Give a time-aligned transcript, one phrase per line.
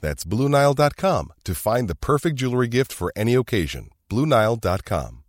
[0.00, 3.90] That's BlueNile.com to find the perfect jewelry gift for any occasion.
[4.10, 5.22] BlueNile.com.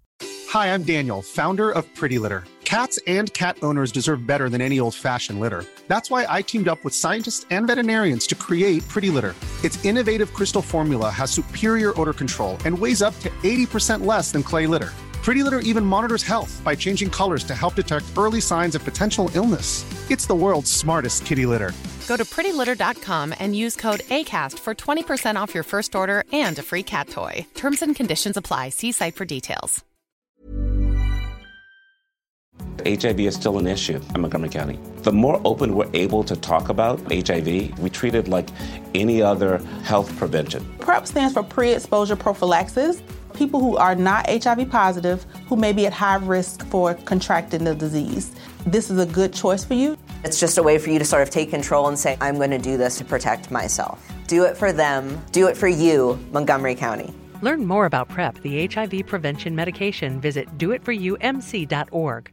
[0.49, 2.43] Hi, I'm Daniel, founder of Pretty Litter.
[2.63, 5.63] Cats and cat owners deserve better than any old fashioned litter.
[5.87, 9.35] That's why I teamed up with scientists and veterinarians to create Pretty Litter.
[9.63, 14.43] Its innovative crystal formula has superior odor control and weighs up to 80% less than
[14.43, 14.91] clay litter.
[15.27, 19.29] Pretty Litter even monitors health by changing colors to help detect early signs of potential
[19.35, 19.83] illness.
[20.09, 21.73] It's the world's smartest kitty litter.
[22.07, 26.63] Go to prettylitter.com and use code ACAST for 20% off your first order and a
[26.63, 27.45] free cat toy.
[27.55, 28.69] Terms and conditions apply.
[28.69, 29.83] See site for details.
[32.85, 34.79] HIV is still an issue in Montgomery County.
[35.03, 38.47] The more open we're able to talk about HIV, we treat it like
[38.95, 40.63] any other health prevention.
[40.79, 43.03] PrEP stands for pre exposure prophylaxis.
[43.37, 47.75] People who are not HIV positive, who may be at high risk for contracting the
[47.75, 48.31] disease.
[48.65, 49.95] This is a good choice for you.
[50.23, 52.49] It's just a way for you to sort of take control and say, I'm going
[52.49, 54.11] to do this to protect myself.
[54.25, 57.13] Do it for them, do it for you, Montgomery County.
[57.43, 60.19] Learn more about PrEP, the HIV prevention medication.
[60.19, 62.31] Visit doitforyoumc.org.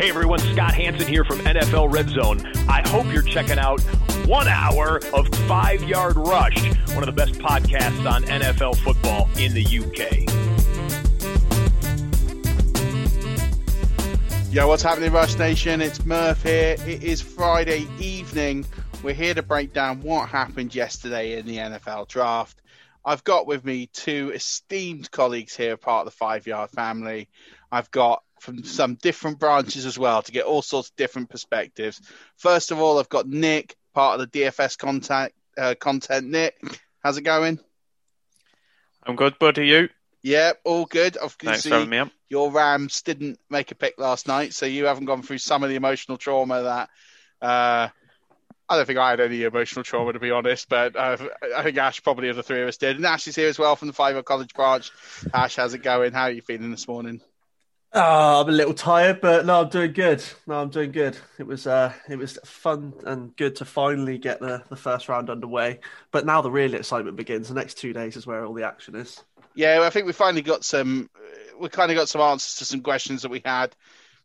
[0.00, 2.40] Hey everyone, Scott Hanson here from NFL Red Zone.
[2.70, 3.82] I hope you're checking out
[4.24, 6.56] one hour of Five Yard Rush,
[6.94, 10.24] one of the best podcasts on NFL football in the UK.
[14.50, 15.82] Yo, what's happening, Rush Nation?
[15.82, 16.76] It's Murph here.
[16.86, 18.64] It is Friday evening.
[19.02, 22.62] We're here to break down what happened yesterday in the NFL draft.
[23.04, 27.28] I've got with me two esteemed colleagues here, part of the Five Yard family.
[27.70, 32.00] I've got from some different branches as well to get all sorts of different perspectives.
[32.36, 36.28] First of all, I've got Nick, part of the DFS contact, uh, content.
[36.28, 36.60] Nick,
[37.02, 37.58] how's it going?
[39.04, 39.66] I'm good, buddy.
[39.66, 39.88] You?
[40.22, 41.16] Yeah, all good.
[41.16, 42.10] I've Thanks for having me up.
[42.28, 45.70] Your Rams didn't make a pick last night, so you haven't gone through some of
[45.70, 46.88] the emotional trauma that.
[47.44, 47.88] Uh,
[48.68, 51.16] I don't think I had any emotional trauma, to be honest, but uh,
[51.56, 52.96] I think Ash probably of the three of us did.
[52.96, 54.92] And Ash is here as well from the Five College branch.
[55.34, 56.12] Ash, how's it going?
[56.12, 57.20] How are you feeling this morning?
[57.92, 60.22] Oh, I'm a little tired, but no, I'm doing good.
[60.46, 61.18] No, I'm doing good.
[61.38, 65.28] It was uh, it was fun and good to finally get the, the first round
[65.28, 65.80] underway.
[66.12, 67.48] But now the real excitement begins.
[67.48, 69.24] The next two days is where all the action is.
[69.56, 71.10] Yeah, I think we finally got some.
[71.58, 73.74] We kind of got some answers to some questions that we had.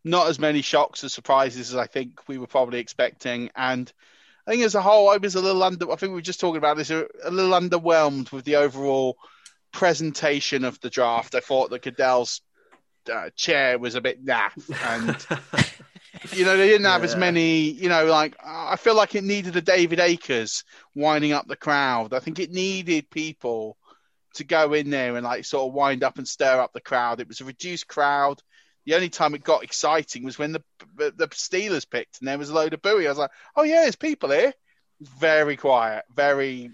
[0.03, 3.91] Not as many shocks or surprises as I think we were probably expecting, and
[4.45, 5.91] I think as a whole, I was a little under.
[5.91, 6.91] I think we were just talking about this.
[6.91, 9.17] A little underwhelmed with the overall
[9.71, 11.33] presentation of the draft.
[11.33, 12.41] I thought that Goodell's
[13.09, 17.09] uh, chair was a bit naff, and you know they didn't have yeah.
[17.09, 17.71] as many.
[17.71, 22.13] You know, like I feel like it needed a David Akers winding up the crowd.
[22.13, 23.77] I think it needed people
[24.35, 27.19] to go in there and like sort of wind up and stir up the crowd.
[27.19, 28.41] It was a reduced crowd.
[28.85, 30.63] The only time it got exciting was when the
[30.95, 33.05] the Steelers picked and there was a load of booing.
[33.05, 34.53] I was like, oh yeah, there's people here.
[35.01, 36.71] Very quiet, very.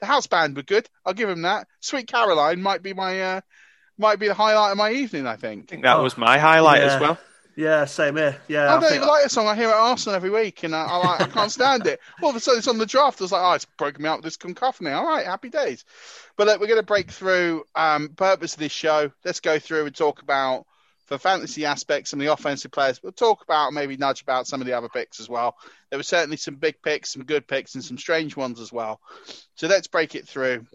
[0.00, 0.88] The house band were good.
[1.04, 1.66] I'll give them that.
[1.80, 3.40] Sweet Caroline might be my uh,
[4.00, 5.26] might be the highlight of my evening.
[5.26, 5.64] I think.
[5.64, 6.94] I think that oh, was my highlight yeah.
[6.94, 7.18] as well.
[7.56, 8.40] Yeah, same here.
[8.48, 9.46] Yeah, I, I don't even like a song.
[9.46, 12.00] I hear it at Arsenal every week, and I, I, like, I can't stand it.
[12.22, 13.20] All of a sudden, it's on the draft.
[13.20, 14.92] I was like, oh, it's broken me out with this cacophony.
[14.92, 15.84] All right, happy days.
[16.36, 19.12] But look, we're going to break through um, purpose of this show.
[19.24, 20.64] Let's go through and talk about
[21.10, 23.02] for fantasy aspects some of the offensive players.
[23.02, 25.56] We'll talk about maybe nudge about some of the other picks as well.
[25.90, 29.00] There were certainly some big picks, some good picks, and some strange ones as well.
[29.56, 30.66] So let's break it through.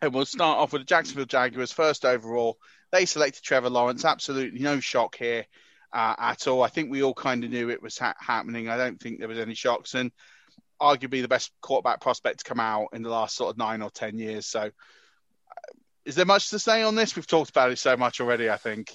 [0.00, 2.58] And we'll start off with the Jacksonville Jaguars first overall.
[2.92, 4.04] They selected Trevor Lawrence.
[4.04, 5.46] Absolutely no shock here
[5.92, 6.62] uh, at all.
[6.62, 8.68] I think we all kind of knew it was ha- happening.
[8.68, 9.94] I don't think there was any shocks.
[9.94, 10.12] And
[10.80, 13.90] arguably the best quarterback prospect to come out in the last sort of nine or
[13.90, 14.46] 10 years.
[14.46, 14.70] So uh,
[16.04, 17.16] is there much to say on this?
[17.16, 18.92] We've talked about it so much already, I think.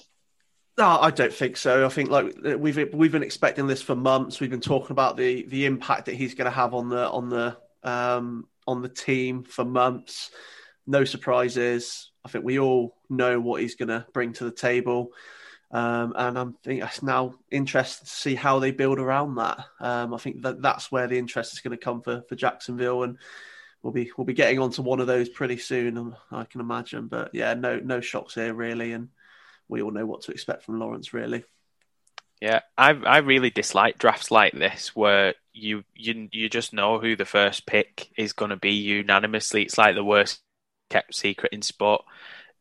[0.76, 1.86] No, I don't think so.
[1.86, 4.40] I think like we've we've been expecting this for months.
[4.40, 7.28] We've been talking about the the impact that he's going to have on the on
[7.28, 10.30] the um, on the team for months.
[10.86, 12.10] No surprises.
[12.24, 15.12] I think we all know what he's going to bring to the table.
[15.70, 19.58] Um, and I'm think it's now interested to see how they build around that.
[19.80, 23.02] Um, I think that that's where the interest is going to come for, for Jacksonville,
[23.02, 23.18] and
[23.82, 25.98] we'll be we'll be getting onto one of those pretty soon.
[25.98, 29.08] Um, I can imagine, but yeah, no no shocks here really, and
[29.66, 31.42] we all know what to expect from Lawrence really.
[32.40, 37.16] Yeah, I I really dislike drafts like this where you you you just know who
[37.16, 39.62] the first pick is going to be unanimously.
[39.62, 40.43] It's like the worst
[40.94, 42.04] kept secret in sport.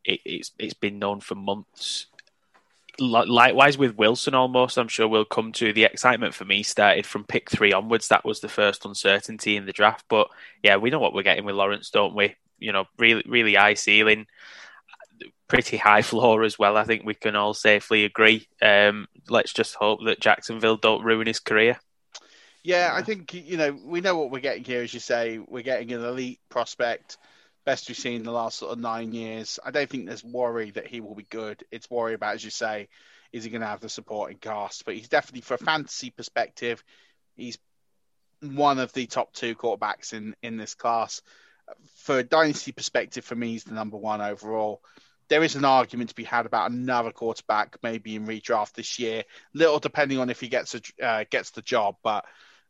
[0.03, 2.07] It, it's it's been known for months
[2.99, 5.73] likewise with Wilson, almost, I'm sure we'll come to.
[5.73, 8.07] The excitement for me started from pick three onwards.
[8.07, 10.05] That was the first uncertainty in the draft.
[10.09, 10.27] But
[10.61, 12.35] yeah, we know what we're getting with Lawrence, don't we?
[12.59, 14.27] You know, really, really high ceiling,
[15.47, 16.77] pretty high floor as well.
[16.77, 18.47] I think we can all safely agree.
[18.61, 21.79] Um, let's just hope that Jacksonville don't ruin his career.
[22.63, 24.83] Yeah, I think you know we know what we're getting here.
[24.83, 27.17] As you say, we're getting an elite prospect
[27.65, 29.59] best we've seen in the last sort of nine years.
[29.63, 31.63] I don't think there's worry that he will be good.
[31.71, 32.89] It's worry about, as you say,
[33.31, 34.85] is he going to have the supporting cast?
[34.85, 36.83] But he's definitely, for a fantasy perspective,
[37.35, 37.57] he's
[38.41, 41.21] one of the top two quarterbacks in in this class.
[41.95, 44.81] For a dynasty perspective, for me, he's the number one overall.
[45.29, 49.23] There is an argument to be had about another quarterback, maybe in redraft this year,
[49.53, 52.25] little depending on if he gets a, uh, gets the job, but.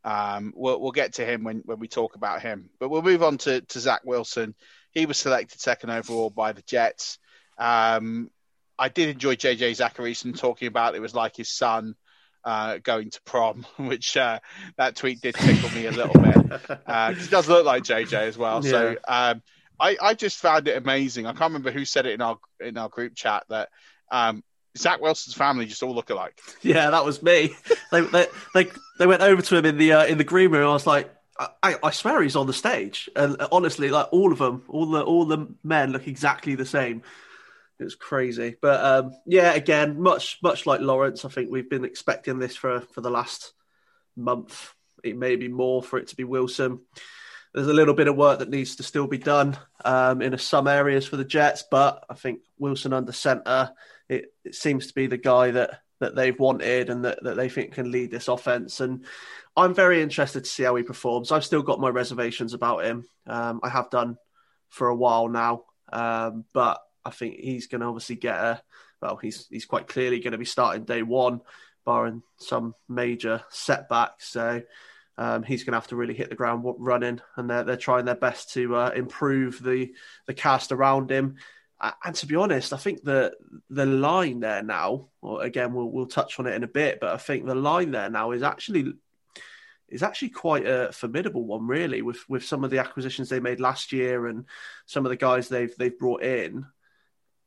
[0.06, 2.70] Um, we'll, we'll get to him when, when we talk about him.
[2.78, 4.54] But we'll move on to, to Zach Wilson.
[4.94, 7.20] He was selected second overall by the Jets.
[7.58, 8.30] Um,
[8.78, 11.96] I did enjoy JJ Zachariason talking about it was like his son
[12.44, 14.40] uh, going to prom, which uh,
[14.78, 16.34] that tweet did tickle me a little bit
[16.88, 18.64] uh, he does look like JJ as well.
[18.64, 18.72] Yeah.
[18.72, 19.42] So um,
[19.80, 21.26] I, I just found it amazing.
[21.26, 23.70] I can't remember who said it in our in our group chat that
[24.12, 24.44] um,
[24.78, 26.40] Zach Wilson's family just all look alike.
[26.62, 27.56] Yeah, that was me.
[27.92, 28.68] they, they, they
[29.00, 30.70] they went over to him in the uh, in the green room.
[30.70, 34.38] I was like, I, I swear he's on the stage, and honestly, like all of
[34.38, 37.02] them, all the all the men look exactly the same.
[37.80, 41.86] It was crazy, but um, yeah, again, much much like Lawrence, I think we've been
[41.86, 43.54] expecting this for for the last
[44.16, 44.74] month.
[45.04, 46.82] It may be more for it to be Wilson.
[47.54, 50.68] There's a little bit of work that needs to still be done um, in some
[50.68, 53.72] areas for the Jets, but I think Wilson under center,
[54.10, 57.50] it, it seems to be the guy that that they've wanted and that, that they
[57.50, 58.80] think can lead this offense.
[58.80, 59.06] And
[59.56, 61.32] I'm very interested to see how he performs.
[61.32, 63.06] I've still got my reservations about him.
[63.26, 64.18] Um, I have done
[64.70, 68.62] for a while now, um, but I think he's going to obviously get a.
[69.02, 71.42] Well, he's he's quite clearly going to be starting day one,
[71.86, 74.30] barring some major setbacks.
[74.30, 74.62] So
[75.18, 78.06] um, he's going to have to really hit the ground running, and they're they're trying
[78.06, 79.94] their best to uh, improve the
[80.26, 81.36] the cast around him.
[82.04, 83.34] And to be honest, I think the
[83.70, 87.14] the line there now, well, again, we'll we'll touch on it in a bit, but
[87.14, 88.94] I think the line there now is actually
[89.90, 93.60] is actually quite a formidable one, really, with with some of the acquisitions they made
[93.60, 94.46] last year and
[94.86, 96.66] some of the guys they've they've brought in.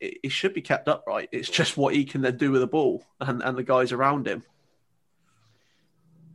[0.00, 1.30] It, it should be kept upright.
[1.32, 4.28] It's just what he can then do with the ball and, and the guys around
[4.28, 4.42] him.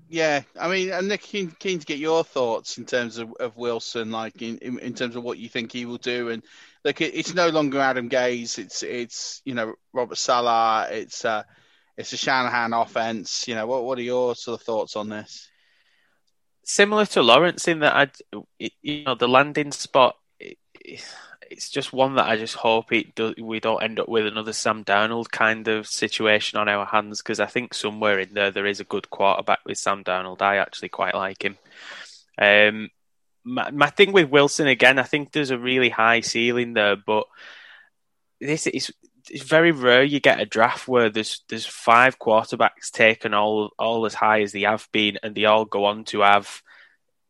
[0.09, 4.11] Yeah, I mean, Nick, keen, keen to get your thoughts in terms of, of Wilson,
[4.11, 6.27] like in, in, in terms of what you think he will do.
[6.27, 6.43] And
[6.83, 8.59] look, it, it's no longer Adam Gase.
[8.59, 10.91] It's it's you know Robert Saleh.
[10.91, 11.43] It's uh,
[11.97, 13.47] it's a Shanahan offense.
[13.47, 15.49] You know, what what are your sort of thoughts on this?
[16.63, 18.39] similar to Lawrence in that I,
[18.81, 20.17] you know, the landing spot.
[20.39, 24.53] it's just one that I just hope it do, we don't end up with another
[24.53, 28.65] Sam Darnold kind of situation on our hands because I think somewhere in there there
[28.65, 30.41] is a good quarterback with Sam Darnold.
[30.41, 31.57] I actually quite like him.
[32.37, 32.89] Um,
[33.43, 37.25] my, my thing with Wilson again, I think there's a really high ceiling there, but
[38.39, 38.91] this is
[39.29, 44.05] it's very rare you get a draft where there's there's five quarterbacks taken all all
[44.05, 46.61] as high as they have been, and they all go on to have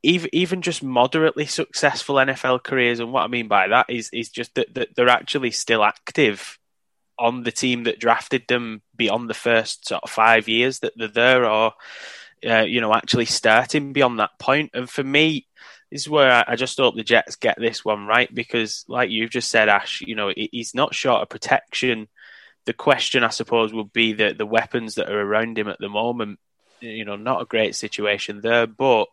[0.03, 2.99] even even just moderately successful NFL careers.
[2.99, 6.57] And what I mean by that is is just that, that they're actually still active
[7.19, 11.07] on the team that drafted them beyond the first sort of five years that they're
[11.07, 11.73] there, or
[12.47, 14.71] uh, you know actually starting beyond that point.
[14.73, 15.47] And for me,
[15.91, 19.29] this is where I just hope the Jets get this one right because, like you've
[19.29, 22.07] just said, Ash, you know, he's not short of protection.
[22.65, 25.89] The question, I suppose, would be the the weapons that are around him at the
[25.89, 26.39] moment.
[26.79, 29.07] You know, not a great situation there, but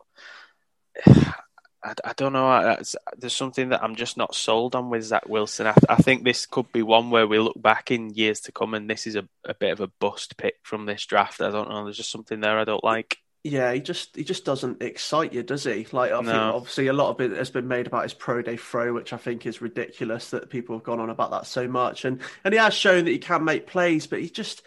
[1.05, 2.77] I, I don't know.
[3.17, 5.67] There's something that I'm just not sold on with Zach Wilson.
[5.67, 8.73] I, I, think this could be one where we look back in years to come
[8.73, 11.41] and this is a, a bit of a bust pick from this draft.
[11.41, 11.85] I don't know.
[11.85, 13.17] There's just something there I don't like.
[13.43, 15.87] Yeah, he just he just doesn't excite you, does he?
[15.91, 16.23] Like I no.
[16.23, 19.13] think obviously a lot of it has been made about his pro day throw, which
[19.13, 22.03] I think is ridiculous that people have gone on about that so much.
[22.03, 24.61] And and he has shown that he can make plays, but he just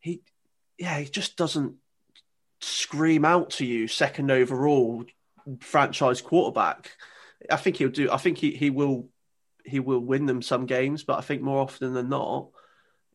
[0.00, 0.22] he,
[0.78, 1.76] yeah, he just doesn't
[2.60, 5.04] scream out to you second overall
[5.60, 6.90] franchise quarterback.
[7.48, 8.10] I think he'll do.
[8.10, 9.08] I think he, he will
[9.64, 12.48] he will win them some games, but I think more often than not,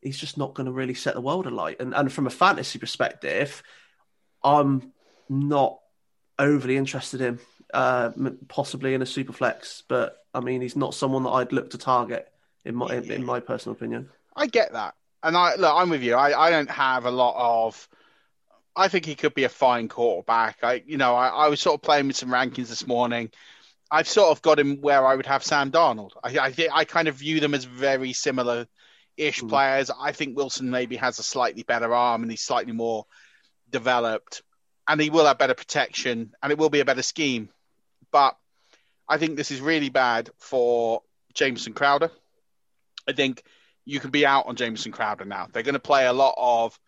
[0.01, 1.81] he's just not going to really set the world alight.
[1.81, 3.61] And and from a fantasy perspective,
[4.43, 4.92] I'm
[5.39, 5.79] not
[6.39, 7.39] overly interested in
[7.73, 8.11] uh,
[8.47, 11.77] possibly in a super flex, but I mean he's not someone that I'd look to
[11.77, 12.27] target
[12.65, 14.09] in my in, in my personal opinion.
[14.35, 16.15] I get that, and I look, I'm with you.
[16.15, 17.87] I, I don't have a lot of.
[18.75, 20.57] I think he could be a fine quarterback.
[20.63, 23.29] I, you know, I, I was sort of playing with some rankings this morning.
[23.91, 26.11] I've sort of got him where I would have Sam Darnold.
[26.23, 28.65] I, I think I kind of view them as very similar
[29.17, 29.49] ish mm.
[29.49, 29.91] players.
[29.99, 33.05] I think Wilson maybe has a slightly better arm and he's slightly more
[33.69, 34.41] developed,
[34.87, 37.49] and he will have better protection and it will be a better scheme.
[38.11, 38.35] But
[39.07, 41.01] I think this is really bad for
[41.33, 42.11] Jamison Crowder.
[43.07, 43.43] I think
[43.85, 45.47] you can be out on Jamison Crowder now.
[45.51, 46.79] They're going to play a lot of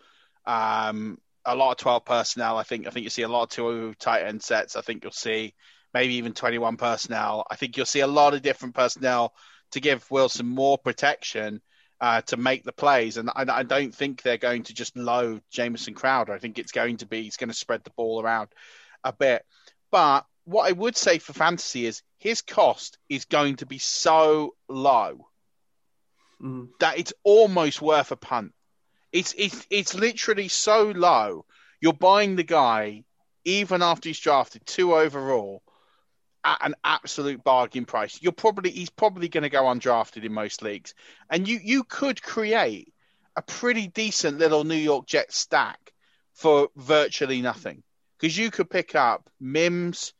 [0.46, 2.58] um, a lot of twelve personnel.
[2.58, 4.76] I think I think you see a lot of two tight end sets.
[4.76, 5.54] I think you'll see
[5.94, 7.46] maybe even twenty one personnel.
[7.50, 9.34] I think you'll see a lot of different personnel
[9.72, 11.62] to give Wilson more protection
[12.02, 13.18] uh, to make the plays.
[13.18, 16.34] And I, I, don't think they're going to just load Jamison Crowder.
[16.34, 18.50] I think it's going to be he's going to spread the ball around
[19.04, 19.46] a bit.
[19.92, 24.56] But what I would say for fantasy is his cost is going to be so
[24.68, 25.28] low
[26.42, 26.70] mm.
[26.80, 28.54] that it's almost worth a punt.
[29.12, 31.46] It's it's it's literally so low.
[31.80, 33.04] You're buying the guy
[33.46, 35.62] even after he's drafted two overall
[36.46, 38.20] at an absolute bargain price.
[38.22, 40.94] You're probably he's probably going to go undrafted in most leagues,
[41.30, 42.94] and you you could create
[43.36, 45.92] a pretty decent little New York Jets stack
[46.34, 47.84] for virtually nothing
[48.18, 50.14] because you could pick up Mims,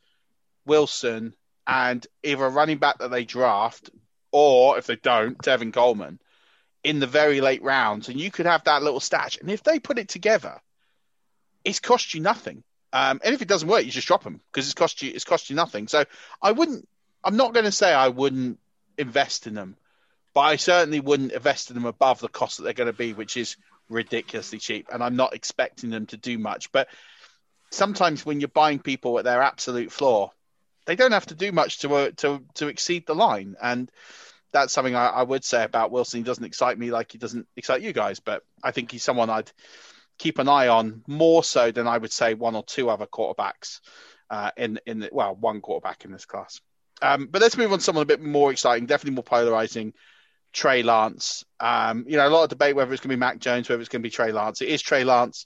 [0.66, 1.34] Wilson,
[1.66, 3.90] and either a running back that they draft,
[4.32, 6.20] or if they don't, Tevin Coleman,
[6.84, 9.38] in the very late rounds, and you could have that little stash.
[9.38, 10.60] And if they put it together,
[11.64, 12.62] it's cost you nothing.
[12.96, 15.24] Um, and if it doesn't work, you just drop them because it's cost you it's
[15.24, 15.86] cost you nothing.
[15.86, 16.06] So
[16.40, 16.88] I wouldn't.
[17.22, 18.58] I'm not going to say I wouldn't
[18.96, 19.76] invest in them,
[20.32, 23.12] but I certainly wouldn't invest in them above the cost that they're going to be,
[23.12, 23.56] which is
[23.90, 24.88] ridiculously cheap.
[24.90, 26.72] And I'm not expecting them to do much.
[26.72, 26.88] But
[27.70, 30.30] sometimes when you're buying people at their absolute floor,
[30.86, 33.92] they don't have to do much to uh, to to exceed the line, and
[34.52, 36.20] that's something I, I, would say about Wilson.
[36.20, 39.28] He doesn't excite me like he doesn't excite you guys, but I think he's someone
[39.28, 39.52] I'd
[40.18, 43.80] keep an eye on more so than I would say one or two other quarterbacks
[44.30, 46.60] uh, in in the, well one quarterback in this class.
[47.02, 49.92] Um, but let's move on to someone a bit more exciting, definitely more polarizing.
[50.52, 51.44] Trey Lance.
[51.60, 53.80] Um, you know, a lot of debate whether it's going to be Mac Jones, whether
[53.80, 54.62] it's going to be Trey Lance.
[54.62, 55.44] It is Trey Lance.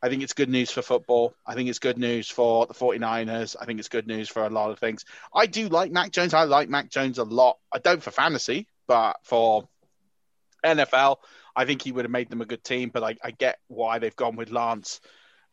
[0.00, 1.34] I think it's good news for football.
[1.46, 3.56] I think it's good news for the 49ers.
[3.60, 5.04] I think it's good news for a lot of things.
[5.34, 6.34] I do like Mac Jones.
[6.34, 7.58] I like Mac Jones a lot.
[7.72, 9.68] I don't for fantasy, but for
[10.64, 11.16] NFL,
[11.54, 12.90] I think he would have made them a good team.
[12.92, 15.00] But I, I get why they've gone with Lance.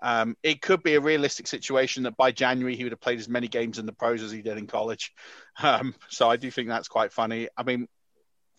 [0.01, 3.27] Um, it could be a realistic situation that by January he would have played as
[3.27, 5.13] many games in the pros as he did in college.
[5.61, 7.49] Um, so I do think that's quite funny.
[7.57, 7.89] I mean,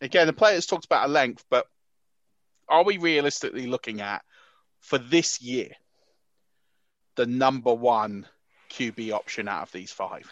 [0.03, 1.65] again, the players talked about a length, but
[2.69, 4.23] are we realistically looking at
[4.81, 5.71] for this year
[7.17, 8.27] the number one
[8.71, 10.31] QB option out of these five?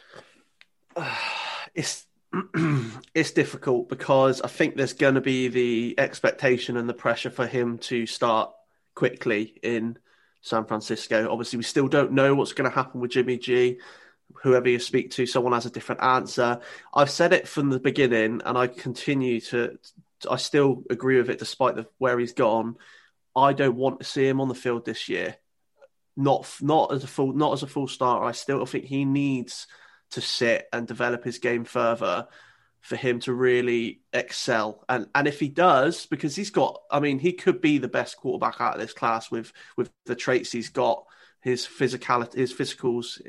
[1.75, 2.07] It's
[3.15, 7.47] it's difficult because I think there's going to be the expectation and the pressure for
[7.47, 8.53] him to start
[8.95, 9.99] quickly in
[10.43, 11.31] San Francisco.
[11.31, 13.79] Obviously, we still don't know what's going to happen with Jimmy G.
[14.43, 16.61] Whoever you speak to, someone has a different answer.
[16.93, 19.79] I've said it from the beginning, and I continue to.
[20.31, 22.77] I still agree with it, despite the, where he's gone.
[23.35, 25.37] I don't want to see him on the field this year.
[26.17, 28.25] Not not as a full not as a full starter.
[28.25, 29.67] I still think he needs
[30.11, 32.29] to sit and develop his game further
[32.81, 34.85] for him to really excel.
[34.89, 38.17] And and if he does, because he's got, I mean, he could be the best
[38.17, 41.05] quarterback out of this class with with the traits he's got,
[41.41, 43.21] his physicality, his physicals,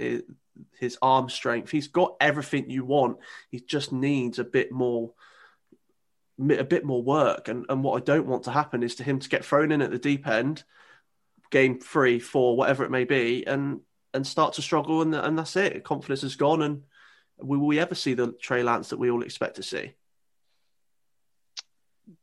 [0.78, 1.72] his, arm strength.
[1.72, 3.18] He's got everything you want.
[3.50, 5.14] He just needs a bit more
[6.40, 7.50] a bit more work.
[7.50, 9.82] And, and what I don't want to happen is to him to get thrown in
[9.82, 10.64] at the deep end,
[11.52, 13.82] game three, four, whatever it may be, and
[14.14, 15.84] and start to struggle, and and that's it.
[15.84, 16.84] Confidence is gone, and
[17.38, 19.94] will we ever see the Trey Lance that we all expect to see?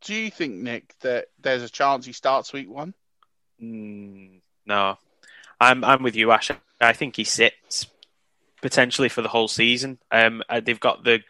[0.00, 2.94] Do you think, Nick, that there's a chance he starts week one?
[3.62, 4.98] Mm, no,
[5.60, 6.50] I'm I'm with you, Ash.
[6.80, 7.86] I think he sits
[8.60, 9.98] potentially for the whole season.
[10.10, 11.20] Um, uh, they've got the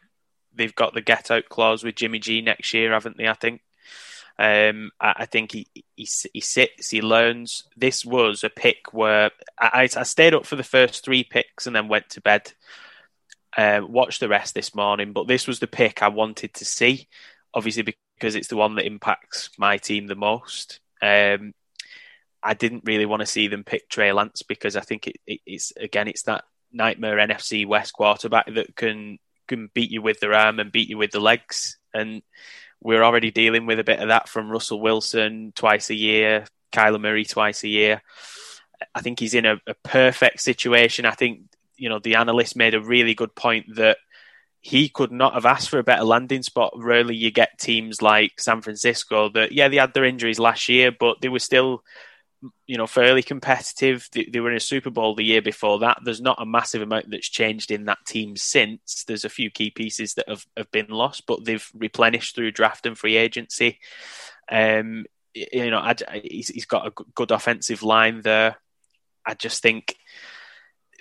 [0.54, 3.28] they've got the get out clause with Jimmy G next year, haven't they?
[3.28, 3.60] I think.
[4.38, 7.64] Um, I, I, think he, he he sits, he learns.
[7.76, 11.74] This was a pick where I, I stayed up for the first three picks and
[11.74, 12.52] then went to bed.
[13.56, 17.08] Uh, watched the rest this morning, but this was the pick I wanted to see,
[17.54, 20.80] obviously because it's the one that impacts my team the most.
[21.00, 21.54] Um,
[22.42, 25.40] I didn't really want to see them pick Trey Lance because I think it, it,
[25.46, 30.34] it's again it's that nightmare NFC West quarterback that can can beat you with their
[30.34, 31.78] arm and beat you with the legs.
[31.94, 32.22] And
[32.82, 37.00] we're already dealing with a bit of that from Russell Wilson twice a year, Kyler
[37.00, 38.02] Murray twice a year.
[38.94, 41.06] I think he's in a, a perfect situation.
[41.06, 41.40] I think
[41.76, 43.98] you know the analyst made a really good point that
[44.66, 46.72] he could not have asked for a better landing spot.
[46.76, 50.90] Rarely you get teams like San Francisco that, yeah, they had their injuries last year,
[50.90, 51.84] but they were still
[52.66, 54.08] you know, fairly competitive.
[54.12, 55.98] They, they, were in a Super Bowl the year before that.
[56.04, 59.04] There's not a massive amount that's changed in that team since.
[59.04, 62.86] There's a few key pieces that have, have been lost, but they've replenished through draft
[62.86, 63.78] and free agency.
[64.50, 68.56] Um, you know, I, he's, he's got a good offensive line there.
[69.24, 69.96] I just think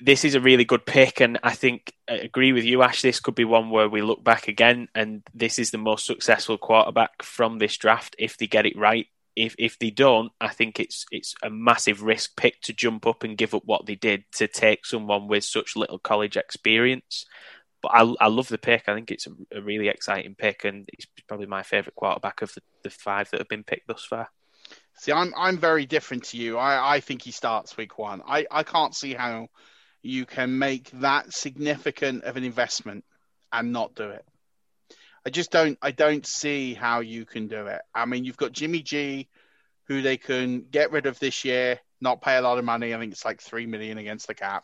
[0.01, 3.01] this is a really good pick, and I think I agree with you, Ash.
[3.01, 6.57] This could be one where we look back again, and this is the most successful
[6.57, 10.79] quarterback from this draft if they get it right if if they don't, I think
[10.79, 14.23] it's it's a massive risk pick to jump up and give up what they did
[14.35, 17.25] to take someone with such little college experience.
[17.81, 18.83] But I, I love the pick.
[18.87, 22.53] I think it's a, a really exciting pick, and he's probably my favourite quarterback of
[22.53, 24.29] the, the five that have been picked thus far.
[24.97, 26.57] See, I'm I'm very different to you.
[26.57, 28.21] I, I think he starts week one.
[28.25, 29.49] I, I can't see how
[30.01, 33.03] you can make that significant of an investment
[33.51, 34.25] and not do it.
[35.25, 37.81] I just don't I don't see how you can do it.
[37.93, 39.27] I mean, you've got Jimmy G,
[39.87, 42.93] who they can get rid of this year, not pay a lot of money.
[42.93, 44.63] I think it's like three million against the cap.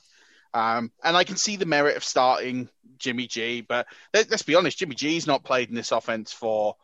[0.53, 4.55] Um, and I can see the merit of starting Jimmy G, but let, us be
[4.55, 6.75] honest, Jimmy G's not played in this offense for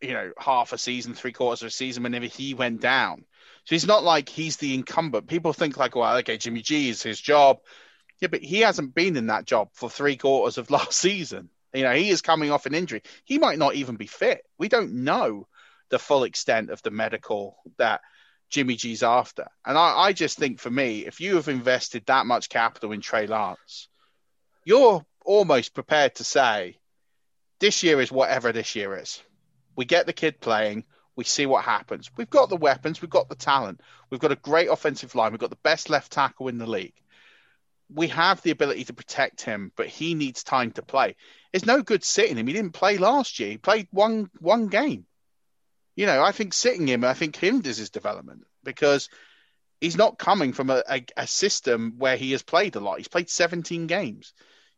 [0.00, 3.24] you know half a season, three quarters of a season whenever he went down.
[3.64, 5.26] So it's not like he's the incumbent.
[5.26, 7.58] People think like, well, okay, Jimmy G is his job.
[8.20, 11.50] Yeah, but he hasn't been in that job for three quarters of last season.
[11.76, 13.02] You know, he is coming off an injury.
[13.24, 14.42] He might not even be fit.
[14.58, 15.46] We don't know
[15.90, 18.00] the full extent of the medical that
[18.48, 19.46] Jimmy G's after.
[19.64, 23.00] And I, I just think for me, if you have invested that much capital in
[23.00, 23.88] Trey Lance,
[24.64, 26.78] you're almost prepared to say,
[27.60, 29.22] this year is whatever this year is.
[29.76, 30.84] We get the kid playing.
[31.14, 32.10] We see what happens.
[32.16, 33.00] We've got the weapons.
[33.00, 33.80] We've got the talent.
[34.10, 35.32] We've got a great offensive line.
[35.32, 36.94] We've got the best left tackle in the league
[37.92, 41.16] we have the ability to protect him, but he needs time to play.
[41.52, 42.46] It's no good sitting him.
[42.46, 43.50] He didn't play last year.
[43.50, 45.06] He played one one game.
[45.94, 49.08] You know, I think sitting him, I think hinders his development because
[49.80, 52.98] he's not coming from a, a, a system where he has played a lot.
[52.98, 54.34] He's played 17 games.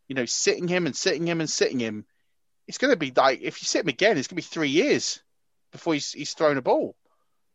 [0.06, 2.04] You know, sitting him and sitting him and sitting him,
[2.66, 4.70] it's going to be like if you sit him again, it's going to be three
[4.70, 5.22] years
[5.72, 6.94] before he's, he's thrown a ball.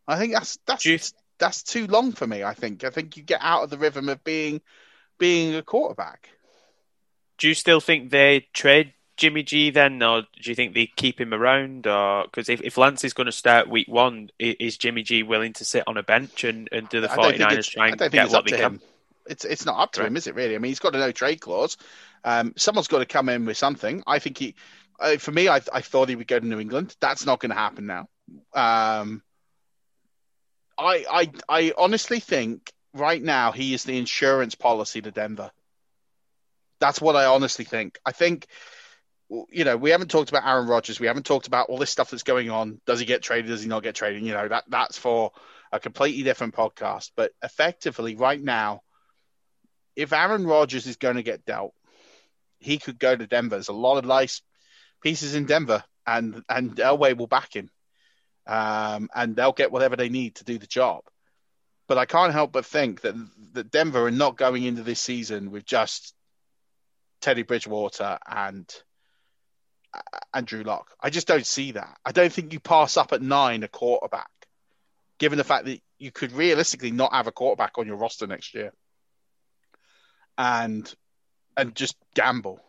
[0.07, 2.43] I think that's that's that's too long for me.
[2.43, 4.61] I think I think you get out of the rhythm of being
[5.17, 6.29] being a quarterback.
[7.37, 11.19] Do you still think they trade Jimmy G then, or do you think they keep
[11.19, 11.87] him around?
[11.87, 15.53] Or because if, if Lance is going to start week one, is Jimmy G willing
[15.53, 18.51] to sit on a bench and, and do the 49ers try and get what they
[18.51, 18.73] can?
[18.73, 18.81] Him.
[19.25, 20.07] It's it's not up to right.
[20.07, 20.35] him, is it?
[20.35, 20.55] Really?
[20.55, 21.77] I mean, he's got a no trade clause.
[22.23, 24.03] Um, someone's got to come in with something.
[24.05, 24.55] I think he,
[24.99, 26.95] uh, for me, I, I thought he would go to New England.
[26.99, 28.07] That's not going to happen now.
[28.53, 29.21] Um,
[30.77, 35.51] I I I honestly think right now he is the insurance policy to Denver.
[36.79, 37.99] That's what I honestly think.
[38.05, 38.47] I think
[39.49, 40.99] you know, we haven't talked about Aaron Rodgers.
[40.99, 42.79] We haven't talked about all this stuff that's going on.
[42.85, 43.49] Does he get traded?
[43.49, 44.23] Does he not get traded?
[44.23, 45.31] You know, that that's for
[45.71, 47.11] a completely different podcast.
[47.15, 48.81] But effectively, right now,
[49.95, 51.73] if Aaron Rodgers is going to get dealt,
[52.59, 53.55] he could go to Denver.
[53.55, 54.41] There's a lot of nice
[55.01, 57.69] pieces in Denver, and and Elway will back him,
[58.45, 61.03] um, and they'll get whatever they need to do the job.
[61.87, 63.15] But I can't help but think that
[63.53, 66.13] that Denver are not going into this season with just
[67.21, 68.73] Teddy Bridgewater and
[69.93, 69.99] uh,
[70.33, 70.91] Andrew Lock.
[71.01, 71.97] I just don't see that.
[72.05, 74.29] I don't think you pass up at nine a quarterback,
[75.19, 78.53] given the fact that you could realistically not have a quarterback on your roster next
[78.53, 78.73] year,
[80.37, 80.93] and
[81.55, 82.59] and just gamble.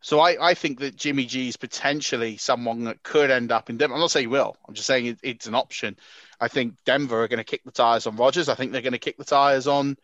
[0.00, 3.78] So I, I think that Jimmy G is potentially someone that could end up in
[3.78, 3.94] Denver.
[3.94, 4.56] I'm not saying he will.
[4.66, 5.96] I'm just saying it, it's an option.
[6.40, 8.48] I think Denver are going to kick the tires on Rodgers.
[8.48, 9.96] I think they're going to kick the tires on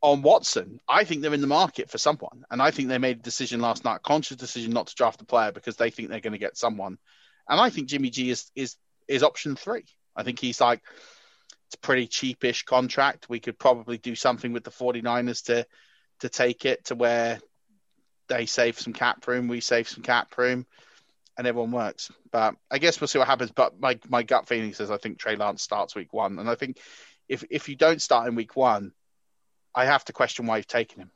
[0.00, 0.80] on Watson.
[0.88, 3.60] I think they're in the market for someone, and I think they made a decision
[3.60, 6.38] last night, conscious decision not to draft a player because they think they're going to
[6.38, 6.98] get someone.
[7.48, 9.84] And I think Jimmy G is is is option three.
[10.14, 10.82] I think he's like
[11.66, 13.28] it's a pretty cheapish contract.
[13.28, 15.66] We could probably do something with the 49ers to
[16.20, 17.40] to take it to where
[18.28, 20.66] they save some cap room, we save some cap room
[21.38, 22.10] and everyone works.
[22.30, 23.52] But I guess we'll see what happens.
[23.52, 26.38] But my, my gut feeling says I think Trey Lance starts week one.
[26.38, 26.78] And I think
[27.28, 28.92] if if you don't start in week one,
[29.74, 31.10] I have to question why you've taken him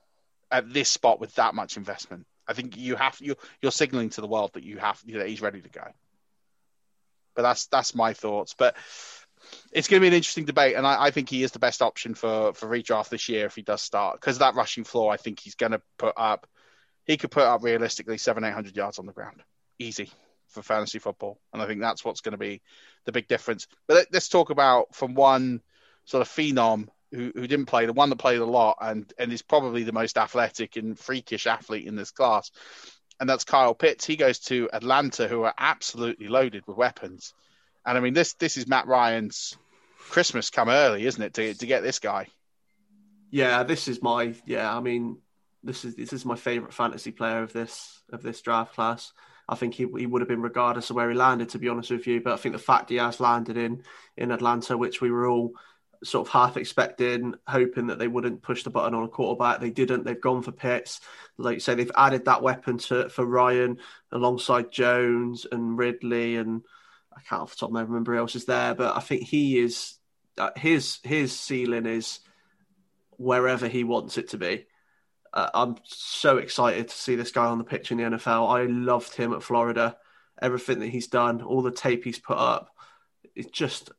[0.51, 2.27] at this spot with that much investment.
[2.47, 5.43] I think you have you you're signaling to the world that you have that he's
[5.43, 5.85] ready to go.
[7.35, 8.55] But that's that's my thoughts.
[8.57, 8.77] But
[9.73, 11.83] it's going to be an interesting debate, and I, I, think he is the best
[11.83, 15.13] option for for redraft this year if he does start because that rushing floor.
[15.13, 16.47] I think he's going to put up.
[17.05, 19.43] He could put up realistically seven eight hundred yards on the ground,
[19.83, 20.11] easy
[20.49, 22.61] for fantasy football, and I think that's what's going to be
[23.05, 23.67] the big difference.
[23.87, 25.61] But let's talk about from one
[26.05, 29.33] sort of phenom who, who didn't play, the one that played a lot and and
[29.33, 32.51] is probably the most athletic and freakish athlete in this class,
[33.21, 34.05] and that's Kyle Pitts.
[34.05, 37.35] He goes to Atlanta, who are absolutely loaded with weapons.
[37.85, 39.57] And I mean, this this is Matt Ryan's
[40.11, 42.29] Christmas come early, isn't it, to to get this guy?
[43.31, 44.75] Yeah, this is my yeah.
[44.75, 45.19] I mean,
[45.63, 49.13] this is this is my favorite fantasy player of this of this draft class.
[49.53, 51.91] I think he he would have been regardless of where he landed, to be honest
[51.91, 52.21] with you.
[52.21, 53.83] But I think the fact he has landed in
[54.17, 55.53] in Atlanta, which we were all
[56.05, 59.61] sort of half expecting, hoping that they wouldn't push the button on a quarterback.
[59.61, 60.05] They didn't.
[60.05, 61.01] They've gone for Pitts.
[61.39, 63.79] Like you say, they've added that weapon to for Ryan
[64.11, 66.63] alongside Jones and Ridley and
[67.17, 69.23] I can't off the top of my remember who else is there, but I think
[69.23, 69.95] he is
[70.39, 72.21] uh, his his ceiling is
[73.11, 74.67] wherever he wants it to be.
[75.33, 78.55] Uh, I'm so excited to see this guy on the pitch in the NFL.
[78.55, 79.97] I loved him at Florida.
[80.41, 82.71] Everything that he's done, all the tape he's put up,
[83.35, 83.91] it's just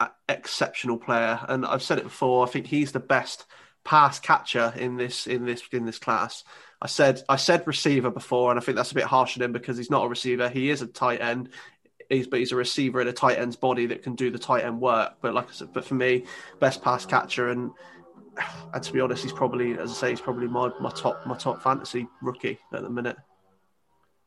[0.00, 1.40] an exceptional player.
[1.48, 2.46] And I've said it before.
[2.46, 3.46] I think he's the best
[3.84, 6.44] pass catcher in this in this in this class.
[6.80, 9.52] I said I said receiver before, and I think that's a bit harsh on him
[9.52, 10.48] because he's not a receiver.
[10.48, 11.48] He is a tight end
[12.12, 14.64] he's but he's a receiver in a tight end's body that can do the tight
[14.64, 15.14] end work.
[15.20, 16.24] But like I said, but for me,
[16.60, 17.72] best pass catcher and
[18.74, 21.36] and to be honest, he's probably, as I say, he's probably my, my top my
[21.36, 23.16] top fantasy rookie at the minute,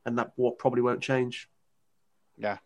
[0.05, 1.49] and that what probably won't change.
[2.37, 2.57] Yeah,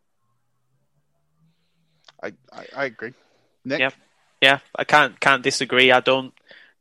[2.21, 3.13] I I, I agree.
[3.65, 3.80] Nick?
[3.80, 3.91] Yeah,
[4.41, 5.91] yeah, I can't can't disagree.
[5.91, 6.34] I don't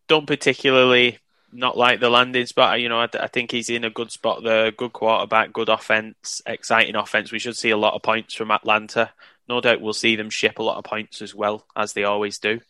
[0.08, 1.18] don't particularly
[1.52, 2.80] not like the landing spot.
[2.80, 4.70] You know, I, I, think he's in a good spot there.
[4.70, 7.32] Good quarterback, good offense, exciting offense.
[7.32, 9.10] We should see a lot of points from Atlanta.
[9.48, 12.38] No doubt we'll see them ship a lot of points as well as they always
[12.38, 12.60] do.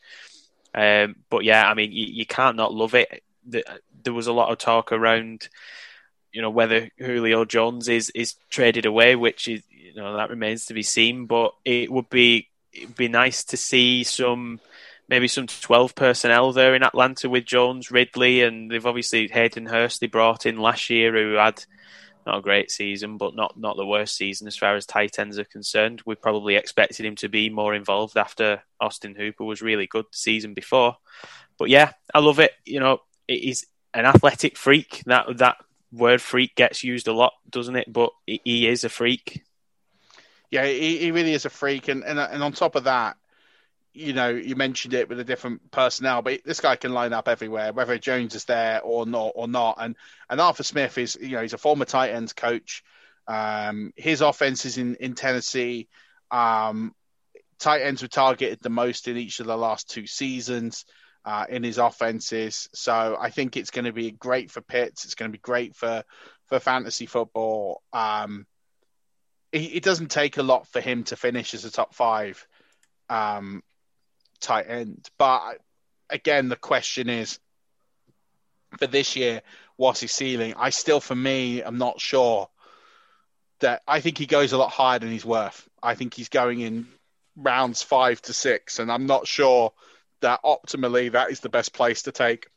[0.78, 3.24] Um, but yeah, I mean, you, you can't not love it.
[3.44, 3.64] The,
[4.04, 5.48] there was a lot of talk around,
[6.32, 10.66] you know, whether Julio Jones is is traded away, which is you know that remains
[10.66, 11.26] to be seen.
[11.26, 14.60] But it would be it'd be nice to see some
[15.08, 20.00] maybe some 12 personnel there in Atlanta with Jones, Ridley, and they've obviously Hayden Hurst
[20.00, 21.64] they brought in last year who had
[22.28, 25.38] not a great season, but not, not the worst season as far as tight ends
[25.38, 26.02] are concerned.
[26.04, 30.18] We probably expected him to be more involved after Austin Hooper was really good the
[30.18, 30.96] season before.
[31.58, 32.52] But yeah, I love it.
[32.64, 35.02] You know, he's an athletic freak.
[35.06, 35.56] That that
[35.90, 37.92] word freak gets used a lot, doesn't it?
[37.92, 39.42] But he is a freak.
[40.50, 43.16] Yeah, he, he really is a freak, and, and and on top of that,
[43.98, 47.26] you know, you mentioned it with a different personnel, but this guy can line up
[47.26, 49.76] everywhere, whether Jones is there or not, or not.
[49.80, 49.96] And
[50.30, 52.84] and Arthur Smith is, you know, he's a former tight ends coach.
[53.26, 55.88] Um, his offense is in in Tennessee.
[56.30, 56.94] Um,
[57.58, 60.84] tight ends were targeted the most in each of the last two seasons
[61.24, 62.68] uh, in his offenses.
[62.72, 65.04] So I think it's going to be great for Pitts.
[65.04, 66.04] It's going to be great for
[66.46, 67.82] for fantasy football.
[67.92, 68.46] Um,
[69.50, 72.46] it, it doesn't take a lot for him to finish as a top five
[73.08, 73.62] um,
[74.40, 75.08] tight end.
[75.18, 75.58] But
[76.10, 77.38] again, the question is
[78.78, 79.42] for this year,
[79.76, 80.54] what's his ceiling?
[80.56, 82.48] I still, for me, I'm not sure
[83.60, 85.68] that I think he goes a lot higher than he's worth.
[85.82, 86.86] I think he's going in
[87.36, 89.72] rounds five to six, and I'm not sure
[90.20, 92.48] that optimally that is the best place to take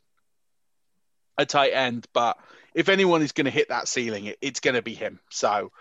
[1.38, 2.06] a tight end.
[2.12, 2.38] But
[2.74, 5.20] if anyone is going to hit that ceiling, it, it's going to be him.
[5.30, 5.72] So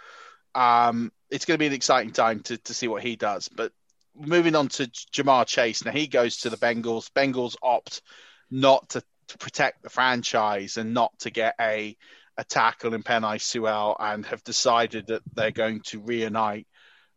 [0.55, 3.47] um, it's going to be an exciting time to, to see what he does.
[3.47, 3.71] But
[4.15, 5.85] moving on to Ja'Marr Chase.
[5.85, 7.09] Now he goes to the Bengals.
[7.11, 8.01] Bengals opt
[8.49, 11.95] not to, to protect the franchise and not to get a
[12.37, 16.65] a tackle in Penei Sewell and have decided that they're going to reunite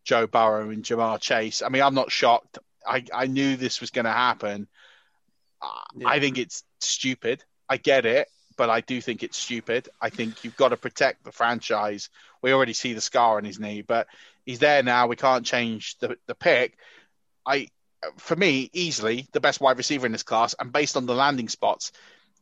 [0.04, 1.62] Joe Burrow and Ja'Marr Chase.
[1.62, 2.58] I mean, I'm not shocked.
[2.86, 4.68] I, I knew this was going to happen.
[5.96, 6.08] Yeah.
[6.08, 7.42] I think it's stupid.
[7.68, 9.88] I get it, but I do think it's stupid.
[10.00, 12.10] I think you've got to protect the franchise.
[12.42, 14.06] We already see the scar on his knee, but
[14.44, 15.06] he's there now.
[15.06, 16.76] We can't change the the pick.
[17.46, 17.68] I,
[18.16, 21.48] for me, easily the best wide receiver in this class, and based on the landing
[21.48, 21.92] spots,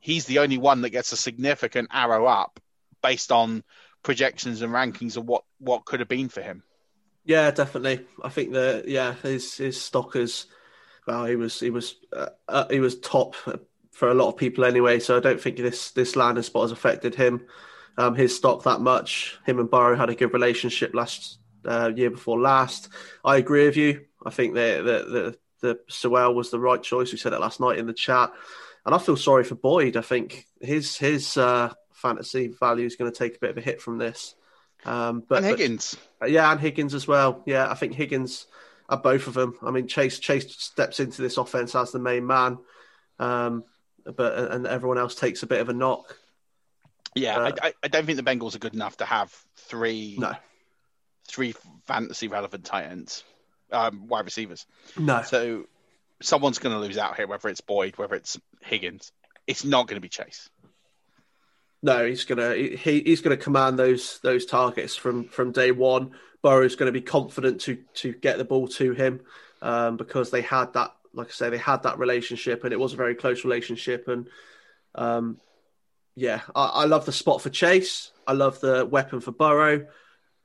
[0.00, 2.60] he's the only one that gets a significant arrow up
[3.02, 3.64] based on
[4.02, 6.62] projections and rankings of what what could have been for him.
[7.24, 8.04] Yeah, definitely.
[8.22, 10.46] I think that yeah, his his stock is
[11.06, 13.34] well, he was he was uh, uh, he was top
[13.92, 14.98] for a lot of people anyway.
[14.98, 17.46] So I don't think this this landing spot has affected him.
[17.98, 19.38] Um, his stock that much.
[19.44, 22.88] Him and Burrow had a good relationship last uh, year before last.
[23.24, 24.04] I agree with you.
[24.24, 27.12] I think that the, the, the Sewell was the right choice.
[27.12, 28.32] We said it last night in the chat,
[28.84, 29.96] and I feel sorry for Boyd.
[29.96, 33.62] I think his his uh, fantasy value is going to take a bit of a
[33.62, 34.34] hit from this.
[34.84, 37.42] Um, but and Higgins, but, yeah, and Higgins as well.
[37.46, 38.46] Yeah, I think Higgins.
[38.88, 39.54] are both of them.
[39.62, 42.58] I mean, Chase Chase steps into this offense as the main man,
[43.18, 43.64] um,
[44.04, 46.18] but and everyone else takes a bit of a knock.
[47.14, 50.34] Yeah, uh, I, I, don't think the Bengals are good enough to have three no.
[51.26, 51.54] Three
[51.86, 53.24] fantasy relevant tight ends,
[53.70, 54.66] um, wide receivers.
[54.96, 55.22] No.
[55.22, 55.64] So
[56.20, 59.12] someone's going to lose out here, whether it's Boyd, whether it's Higgins.
[59.46, 60.48] It's not going to be Chase.
[61.84, 66.12] No, he's gonna he, he's gonna command those those targets from from day one.
[66.40, 69.20] Burrow's going to be confident to to get the ball to him
[69.62, 72.92] um, because they had that, like I say, they had that relationship and it was
[72.92, 74.08] a very close relationship.
[74.08, 74.28] And
[74.94, 75.38] um,
[76.14, 78.10] yeah, I, I love the spot for Chase.
[78.26, 79.86] I love the weapon for Burrow,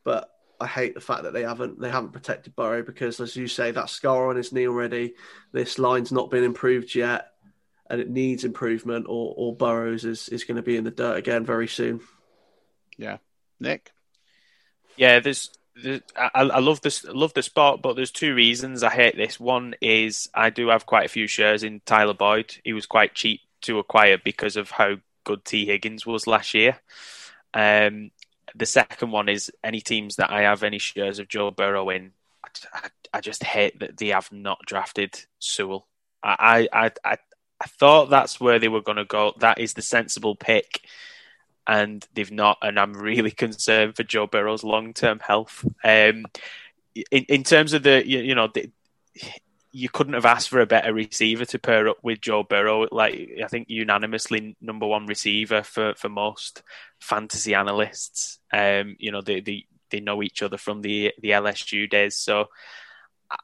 [0.03, 3.47] but I hate the fact that they haven't they haven't protected Burrow because, as you
[3.47, 5.15] say, that scar on his knee already.
[5.51, 7.31] This line's not been improved yet,
[7.89, 9.05] and it needs improvement.
[9.07, 12.01] Or or Burrows is is going to be in the dirt again very soon.
[12.97, 13.17] Yeah,
[13.59, 13.91] Nick.
[14.95, 15.51] Yeah, there's
[16.15, 19.39] I, I, love this, love the spot, but there's two reasons I hate this.
[19.39, 22.55] One is I do have quite a few shares in Tyler Boyd.
[22.63, 26.79] He was quite cheap to acquire because of how good Tee Higgins was last year.
[27.53, 28.11] Um,
[28.57, 32.11] the second one is any teams that I have any shares of Joe Burrow in.
[32.73, 35.87] I, I just hate that they have not drafted Sewell.
[36.23, 37.17] I, I, I,
[37.61, 39.33] I thought that's where they were going to go.
[39.39, 40.81] That is the sensible pick
[41.67, 42.57] and they've not.
[42.61, 45.65] And I'm really concerned for Joe Burrow's long term health.
[45.83, 46.25] Um,
[47.11, 48.71] in, in terms of the, you, you know, the,
[49.77, 52.87] you couldn't have asked for a better receiver to pair up with Joe Burrow.
[52.91, 56.63] Like I think unanimously number one receiver for, for most
[56.99, 58.39] fantasy analysts.
[58.51, 62.17] Um, you know, they, they they know each other from the the LSU days.
[62.17, 62.47] So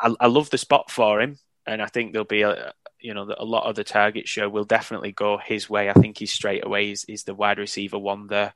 [0.02, 3.32] I, I love the spot for him, and I think there'll be a, you know,
[3.38, 5.88] a lot of the target show will definitely go his way.
[5.92, 8.56] I think he's straight away is, is the wide receiver one there.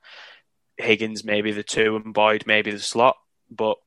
[0.77, 3.17] Higgins maybe the two and Boyd maybe the slot,
[3.51, 3.77] but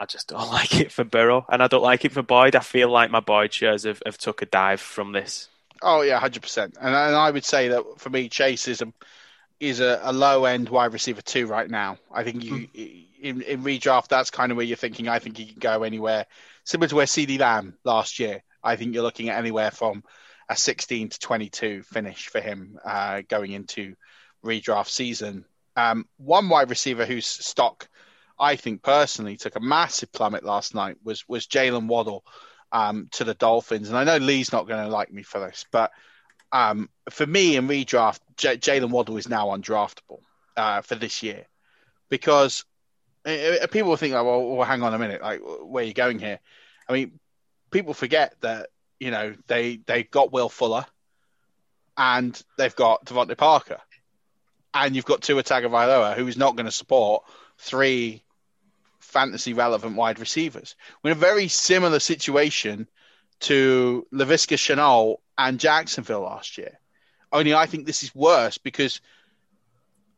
[0.00, 2.56] I just don't like it for Burrow and I don't like it for Boyd.
[2.56, 5.48] I feel like my Boyd shares have, have took a dive from this.
[5.82, 6.76] Oh yeah, hundred percent.
[6.80, 8.92] And and I would say that for me, Chase is a
[9.60, 11.98] is a, a low end wide receiver two right now.
[12.12, 13.06] I think you mm.
[13.20, 15.08] in in redraft that's kind of where you're thinking.
[15.08, 16.26] I think he can go anywhere
[16.64, 18.42] similar to where CeeDee Lamb last year.
[18.62, 20.04] I think you're looking at anywhere from
[20.48, 23.94] a 16 to 22 finish for him uh, going into
[24.44, 25.44] redraft season.
[25.76, 27.88] Um, one wide receiver whose stock,
[28.40, 32.24] I think personally, took a massive plummet last night was was Jaylen Waddle
[32.72, 33.88] um, to the Dolphins.
[33.88, 35.92] And I know Lee's not going to like me for this, but
[36.50, 40.20] um, for me in redraft, J- Jaylen Waddle is now undraftable
[40.56, 41.46] uh, for this year
[42.08, 42.64] because
[43.26, 45.94] uh, people will think, like, well, well, hang on a minute, like, where are you
[45.94, 46.40] going here?
[46.88, 47.20] I mean,
[47.70, 50.86] people forget that you know they they got Will Fuller,
[51.96, 53.80] and they've got DeVante Parker,
[54.74, 57.24] and you've got Tua Tagovailoa, who is not going to support
[57.58, 58.24] three
[59.10, 60.76] fantasy relevant wide receivers.
[61.02, 62.88] We're in a very similar situation
[63.40, 66.78] to Laviska Shenault and Jacksonville last year.
[67.32, 69.00] Only I think this is worse because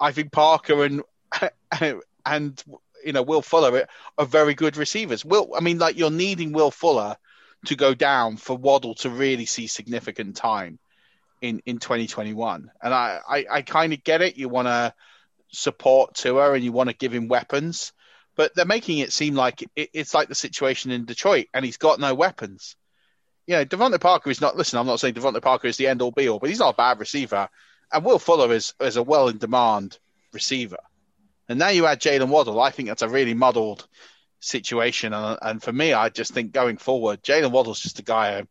[0.00, 1.02] I think Parker and
[2.26, 2.62] and
[3.04, 3.86] you know Will Fuller
[4.18, 5.24] are very good receivers.
[5.24, 7.16] Will I mean like you're needing Will Fuller
[7.66, 10.78] to go down for Waddle to really see significant time
[11.40, 12.70] in in 2021.
[12.82, 14.36] And I I, I kind of get it.
[14.36, 14.94] You want to
[15.52, 17.92] support Tua and you want to give him weapons,
[18.36, 21.76] but they're making it seem like it, it's like the situation in Detroit, and he's
[21.76, 22.76] got no weapons.
[23.46, 24.56] You know, DeVante Parker is not.
[24.56, 26.74] Listen, I'm not saying DeVante Parker is the end all be all, but he's not
[26.74, 27.48] a bad receiver,
[27.92, 29.98] and Will Fuller is is a well in demand
[30.32, 30.78] receiver.
[31.48, 32.60] And now you add Jaylen Waddle.
[32.60, 33.86] I think that's a really muddled
[34.40, 35.12] situation.
[35.12, 38.44] And, and for me, I just think going forward, Jaylen Waddle's just a guy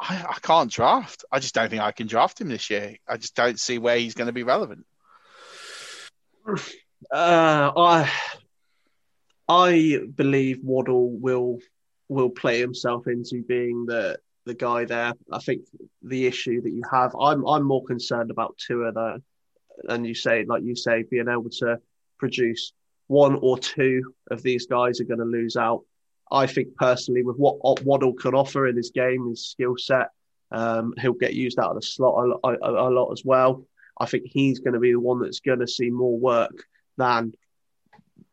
[0.00, 1.24] I, I, can't draft.
[1.30, 2.96] I just don't think I can draft him this year.
[3.06, 4.86] I just don't see where he's going to be relevant.
[7.12, 8.10] Uh, I
[9.48, 11.58] I believe Waddle will
[12.08, 15.12] will play himself into being the the guy there.
[15.30, 15.62] I think
[16.02, 19.18] the issue that you have, I'm I'm more concerned about Tua though,
[19.88, 21.78] and you say like you say being able to
[22.18, 22.72] produce
[23.06, 25.82] one or two of these guys are going to lose out.
[26.30, 30.08] I think personally, with what Waddle can offer in his game, his skill set,
[30.50, 33.64] um, he'll get used out of the slot a, a, a, lot as well.
[33.98, 36.64] I think he's going to be the one that's going to see more work
[36.98, 37.32] than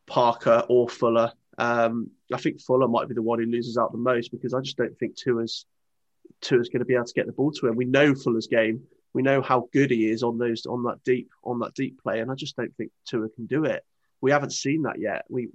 [0.07, 1.31] Parker or Fuller.
[1.57, 4.61] Um, I think Fuller might be the one who loses out the most because I
[4.61, 5.65] just don't think Tua's
[6.41, 7.75] Tua's going to be able to get the ball to him.
[7.75, 8.83] We know Fuller's game.
[9.13, 12.19] We know how good he is on those on that deep on that deep play,
[12.19, 13.83] and I just don't think Tua can do it.
[14.21, 15.25] We haven't seen that yet.
[15.29, 15.49] We,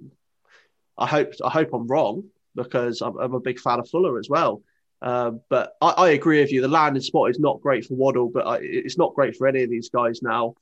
[0.97, 2.23] I hope I hope I'm wrong
[2.55, 4.63] because I'm, I'm a big fan of Fuller as well.
[5.01, 6.61] Uh, but I, I, agree with you.
[6.61, 9.63] The landing spot is not great for Waddle, but I, it's not great for any
[9.63, 10.53] of these guys now.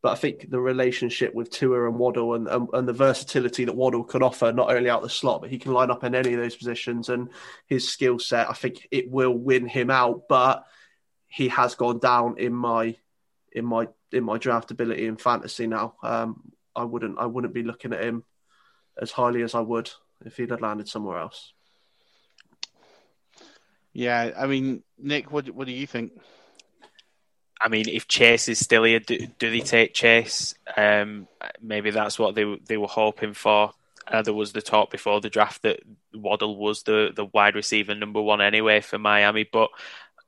[0.00, 3.74] But I think the relationship with Tua and Waddle and, and, and, the versatility that
[3.74, 6.34] Waddle can offer, not only out the slot, but he can line up in any
[6.34, 7.30] of those positions and
[7.66, 10.28] his skill set, I think it will win him out.
[10.28, 10.64] But
[11.26, 12.96] he has gone down in my
[13.52, 15.94] in my in my draftability in fantasy now.
[16.02, 18.24] Um, I wouldn't I wouldn't be looking at him
[19.00, 19.90] as highly as I would
[20.24, 21.52] if he'd had landed somewhere else.
[23.92, 26.12] Yeah, I mean, Nick, what what do you think?
[27.60, 30.54] I mean, if Chase is still here, do, do they take Chase?
[30.76, 31.26] Um,
[31.60, 33.72] maybe that's what they they were hoping for.
[34.06, 35.80] Uh, there was the talk before the draft that
[36.14, 39.44] Waddle was the, the wide receiver number one anyway for Miami.
[39.50, 39.70] But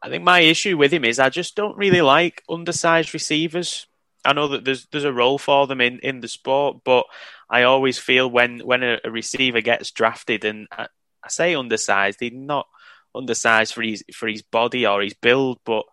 [0.02, 3.86] I think my issue with him is I just don't really like undersized receivers.
[4.24, 7.06] I know that there's there's a role for them in, in the sport, but
[7.48, 10.88] I always feel when when a, a receiver gets drafted, and I,
[11.22, 12.66] I say undersized, he's not
[13.14, 15.84] undersized for his for his body or his build, but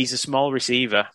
[0.00, 1.08] he's a small receiver.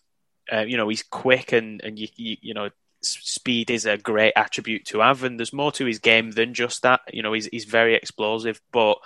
[0.52, 2.70] Uh, you know, he's quick and and you, you, you know
[3.02, 6.84] speed is a great attribute to have, and there's more to his game than just
[6.84, 7.02] that.
[7.12, 8.98] You know, he's he's very explosive, but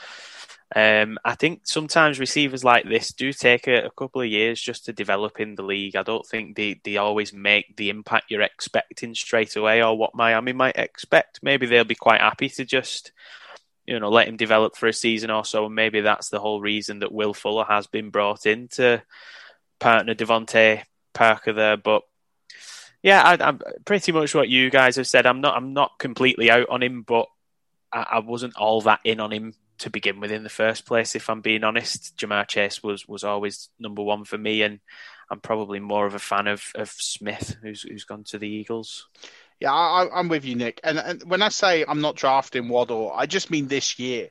[0.75, 4.85] um, I think sometimes receivers like this do take a, a, couple of years just
[4.85, 5.95] to develop in the league.
[5.95, 10.13] I don't think they, they always make the impact you're expecting straight away or what
[10.13, 11.39] Miami might expect.
[11.41, 13.13] Maybe they'll be quite happy to just
[13.87, 16.61] you know let him develop for a season or so, and maybe that's the whole
[16.61, 19.01] reason that Will Fuller has been brought in to
[19.79, 21.77] partner DeVante Parker there.
[21.77, 22.03] But
[23.01, 25.25] yeah, I, am pretty much what you guys have said.
[25.25, 27.27] I'm not I'm not completely out on him, but
[27.91, 31.15] I, I wasn't all that in on him to begin with in the first place.
[31.15, 34.79] If I'm being honest, Ja'Marr Chase was was always number one for me, and
[35.29, 39.07] I'm probably more of a fan of of Smith, who's who's gone to the Eagles.
[39.59, 40.79] Yeah, I, am with you, Nick.
[40.85, 44.29] And, and when I say I'm not drafting Waddle, I just mean this year.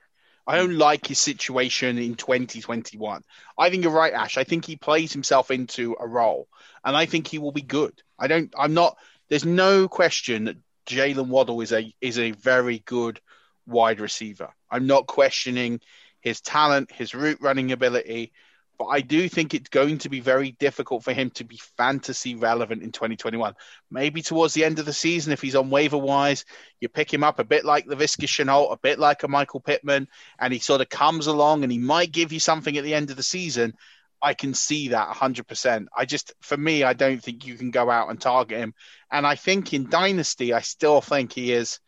[0.48, 3.22] I don't like his situation in 2021.
[3.58, 4.38] I think you're right, Ash.
[4.38, 6.48] I think he plays himself into a role,
[6.82, 7.92] and I think he will be good.
[8.18, 8.52] I don't.
[8.58, 8.96] I'm not.
[9.28, 10.56] There's no question that
[10.86, 13.20] Jaylen Waddle is a is a very good
[13.66, 14.48] wide receiver.
[14.70, 15.80] I'm not questioning
[16.22, 18.32] his talent, his route running ability,
[18.78, 22.36] but I do think it's going to be very difficult for him to be fantasy
[22.36, 23.54] relevant in 2021.
[23.90, 26.44] Maybe towards the end of the season, if he's on waiver wise,
[26.80, 30.06] you pick him up a bit like Laviska Shenault, a bit like a Michael Pittman,
[30.38, 33.10] and he sort of comes along and he might give you something at the end
[33.10, 33.74] of the season.
[34.22, 35.86] I can see that 100%.
[35.96, 38.74] I just, for me, I don't think you can go out and target him.
[39.10, 41.80] And I think in Dynasty, I still think he is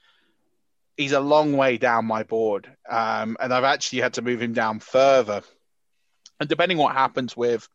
[0.96, 4.52] he's a long way down my board, um, and I've actually had to move him
[4.52, 5.42] down further.
[6.40, 7.68] And depending what happens with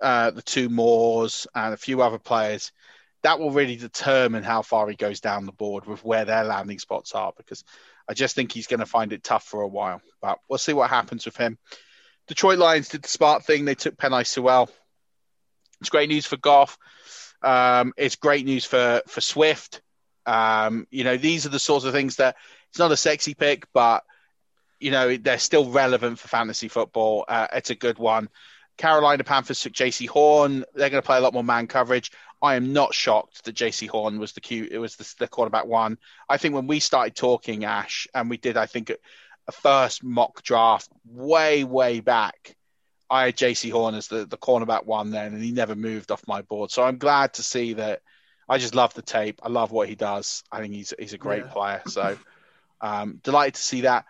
[0.00, 2.72] uh, the two Moores and a few other players,
[3.24, 6.78] that will really determine how far he goes down the board with where their landing
[6.78, 7.32] spots are.
[7.36, 7.64] Because
[8.08, 10.00] I just think he's going to find it tough for a while.
[10.22, 11.58] But we'll see what happens with him.
[12.28, 14.70] Detroit Lions did the smart thing; they took Penei Sewell.
[15.80, 16.78] It's great news for Goff.
[17.42, 19.82] Um, it's great news for for Swift.
[20.26, 22.36] Um, you know, these are the sorts of things that
[22.70, 24.04] it's not a sexy pick, but
[24.80, 27.24] you know they're still relevant for fantasy football.
[27.28, 28.28] Uh, it's a good one.
[28.76, 30.64] Carolina Panthers took Jaycee Horn.
[30.74, 32.12] They're going to play a lot more man coverage.
[32.40, 34.70] I am not shocked that Jaycee Horn was the cute.
[34.70, 35.98] It was the, the quarterback one.
[36.28, 38.92] I think when we started talking, Ash, and we did, I think
[39.48, 42.54] a first mock draft way, way back.
[43.10, 46.28] I had Jaycee Horn as the, the cornerback one then, and he never moved off
[46.28, 46.70] my board.
[46.70, 48.02] So I'm glad to see that
[48.48, 49.40] I just love the tape.
[49.42, 50.44] I love what he does.
[50.52, 51.52] I think he's he's a great yeah.
[51.52, 51.82] player.
[51.86, 52.18] So
[52.80, 54.04] um, delighted to see that.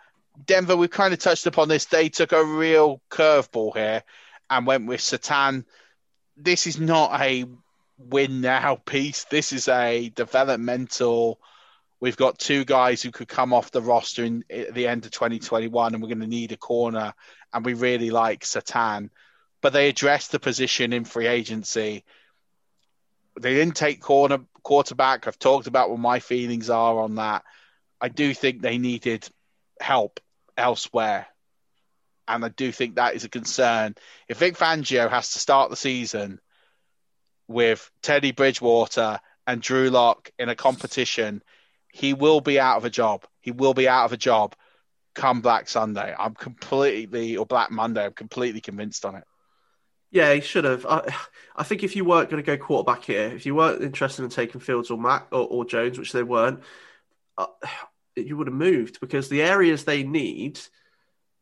[0.45, 1.85] Denver, we've kind of touched upon this.
[1.85, 4.03] They took a real curveball here
[4.49, 5.65] and went with Surtain.
[6.37, 7.45] This is not a
[7.97, 9.25] win now piece.
[9.25, 11.39] This is a developmental.
[11.99, 15.11] We've got two guys who could come off the roster in at the end of
[15.11, 17.13] 2021, and we're going to need a corner.
[17.51, 19.09] And we really like Surtain,
[19.61, 22.05] but they addressed the position in free agency
[23.39, 25.27] they didn't take corner quarterback.
[25.27, 27.43] I've talked about what my feelings are on that.
[28.01, 29.27] I do think they needed
[29.79, 30.19] help
[30.57, 31.27] elsewhere.
[32.27, 33.95] And I do think that is a concern.
[34.27, 36.39] If Vic Fangio has to start the season
[37.47, 41.41] with Teddy Bridgewater and Drew Lock in a competition,
[41.91, 43.25] he will be out of a job.
[43.41, 44.55] He will be out of a job
[45.15, 46.13] come Black Sunday.
[46.17, 49.23] I'm completely, or Black Monday, I'm completely convinced on it.
[50.11, 50.85] Yeah, he should have.
[50.85, 51.13] I,
[51.55, 54.29] I think if you weren't going to go quarterback here, if you weren't interested in
[54.29, 56.61] taking Fields or Mac or, or Jones, which they weren't,
[57.37, 57.47] uh,
[58.15, 60.59] you would have moved because the areas they need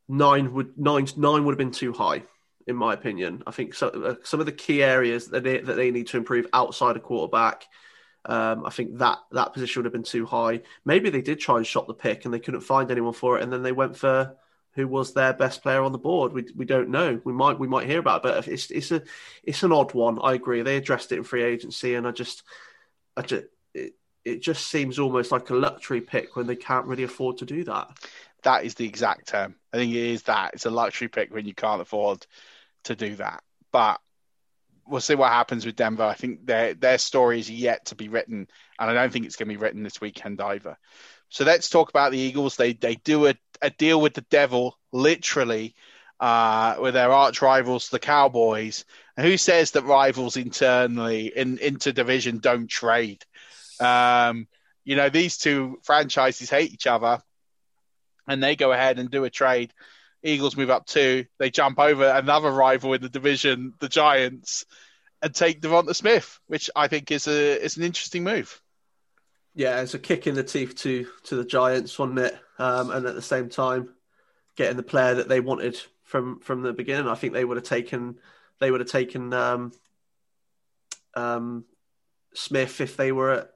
[0.08, 2.24] nine would nine nine would have been too high,
[2.66, 3.44] in my opinion.
[3.48, 6.18] I think so, uh, some of the key areas that they, that they need to
[6.18, 7.66] improve outside of quarterback.
[8.26, 10.62] Um, I think that that position would have been too high.
[10.84, 13.44] Maybe they did try and shop the pick and they couldn't find anyone for it,
[13.44, 14.36] and then they went for
[14.74, 16.34] who was their best player on the board.
[16.34, 17.20] We, we don't know.
[17.24, 19.02] We might we might hear about, it, but it's it's a
[19.44, 20.20] it's an odd one.
[20.22, 20.62] I agree.
[20.62, 22.44] They addressed it in free agency, and I just
[23.16, 23.94] I just, it,
[24.28, 27.64] it just seems almost like a luxury pick when they can't really afford to do
[27.64, 27.90] that.
[28.44, 29.56] That is the exact term.
[29.74, 30.52] I think it is that.
[30.54, 32.26] It's a luxury pick when you can't afford
[32.84, 33.42] to do that.
[33.72, 34.00] But
[34.86, 36.04] we'll see what happens with Denver.
[36.04, 38.48] I think their their story is yet to be written,
[38.80, 40.78] and I don't think it's going to be written this weekend either.
[41.30, 42.56] So let's talk about the Eagles.
[42.56, 45.76] They they do a, a deal with the devil, literally,
[46.20, 48.86] uh, with their arch rivals, the Cowboys.
[49.16, 53.26] And who says that rivals internally in interdivision don't trade?
[53.80, 54.48] Um,
[54.84, 57.22] you know, these two franchises hate each other,
[58.28, 59.74] and they go ahead and do a trade.
[60.24, 61.26] Eagles move up two.
[61.40, 64.66] They jump over another rival in the division, the Giants,
[65.22, 68.62] and take Devonta Smith, which I think is a is an interesting move.
[69.54, 72.38] Yeah, it's a kick in the teeth to to the Giants, wasn't it?
[72.60, 73.94] Um, and at the same time,
[74.56, 77.08] getting the player that they wanted from from the beginning.
[77.08, 78.20] I think they would have taken
[78.60, 79.72] they would have taken um,
[81.16, 81.66] um,
[82.34, 83.50] Smith if they were at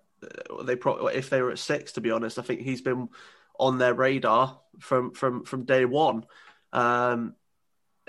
[0.63, 0.73] they
[1.13, 1.93] if they were at six.
[1.93, 3.09] To be honest, I think he's been
[3.59, 6.25] on their radar from from from day one,
[6.73, 7.35] um,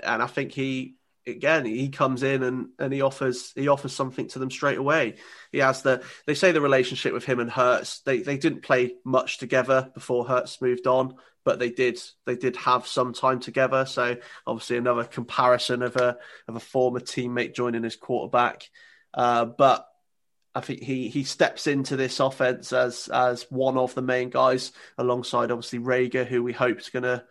[0.03, 0.95] and I think he
[1.25, 5.15] again he comes in and and he offers he offers something to them straight away.
[5.51, 8.95] He has the they say the relationship with him and Hurts they they didn't play
[9.05, 13.85] much together before Hurts moved on, but they did they did have some time together.
[13.85, 18.69] So obviously another comparison of a of a former teammate joining his quarterback,
[19.13, 19.87] uh, but
[20.55, 24.71] I think he he steps into this offense as as one of the main guys
[24.97, 27.23] alongside obviously Reagor, who we hope is going to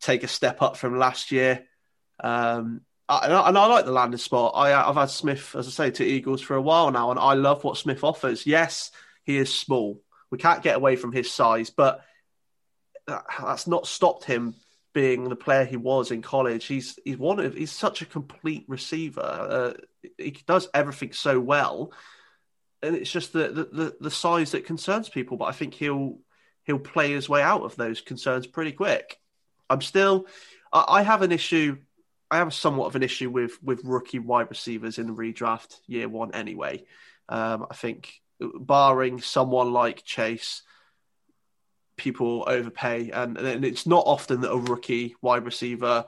[0.00, 1.64] take a step up from last year.
[2.22, 4.52] Um, and I, and I like the landing spot.
[4.56, 7.34] I, I've had Smith, as I say, to Eagles for a while now, and I
[7.34, 8.46] love what Smith offers.
[8.46, 8.90] Yes,
[9.24, 10.00] he is small.
[10.30, 12.04] We can't get away from his size, but
[13.06, 14.54] that's not stopped him
[14.92, 16.64] being the player he was in college.
[16.64, 19.20] He's he's one of he's such a complete receiver.
[19.20, 21.92] Uh, he does everything so well
[22.82, 25.36] and it's just the, the, the size that concerns people.
[25.36, 26.18] But I think he'll
[26.64, 29.18] he'll play his way out of those concerns pretty quick.
[29.70, 30.26] I'm still,
[30.72, 31.78] I, I have an issue.
[32.30, 36.08] I have somewhat of an issue with with rookie wide receivers in the redraft year
[36.08, 36.34] one.
[36.34, 36.84] Anyway,
[37.28, 40.62] um, I think barring someone like Chase,
[41.96, 46.04] people overpay, and, and it's not often that a rookie wide receiver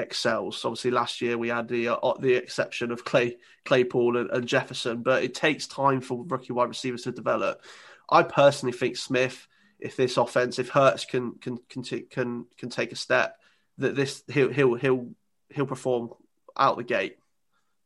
[0.00, 0.64] excels.
[0.64, 5.02] Obviously, last year we had the uh, the exception of Clay Claypool and, and, Jefferson,
[5.02, 7.62] but it takes time for rookie wide receivers to develop.
[8.10, 9.46] I personally think Smith,
[9.78, 13.36] if this offense, if Hurts can can can t- can, can take a step,
[13.78, 15.10] that this he'll he'll he'll
[15.50, 16.10] he'll perform
[16.56, 17.18] out the gate,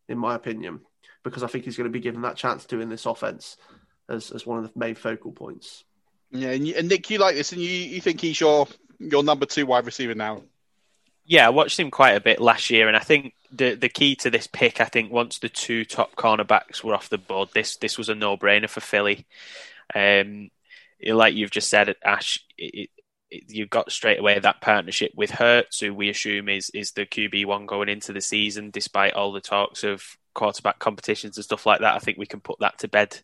[0.09, 0.81] in my opinion,
[1.23, 3.57] because I think he's going to be given that chance to in this offense
[4.09, 5.85] as as one of the main focal points.
[6.31, 8.67] Yeah, and, you, and Nick, you like this, and you you think he's your
[8.99, 10.43] your number two wide receiver now?
[11.27, 14.15] Yeah, I watched him quite a bit last year, and I think the the key
[14.17, 17.77] to this pick, I think, once the two top cornerbacks were off the board, this
[17.77, 19.27] this was a no brainer for Philly.
[19.95, 20.51] Um,
[21.07, 22.91] like you've just said, Ash, it,
[23.31, 27.07] it, you've got straight away that partnership with Hurts, who we assume is is the
[27.07, 30.05] QB one going into the season, despite all the talks of
[30.35, 31.95] quarterback competitions and stuff like that.
[31.95, 33.19] I think we can put that to bed.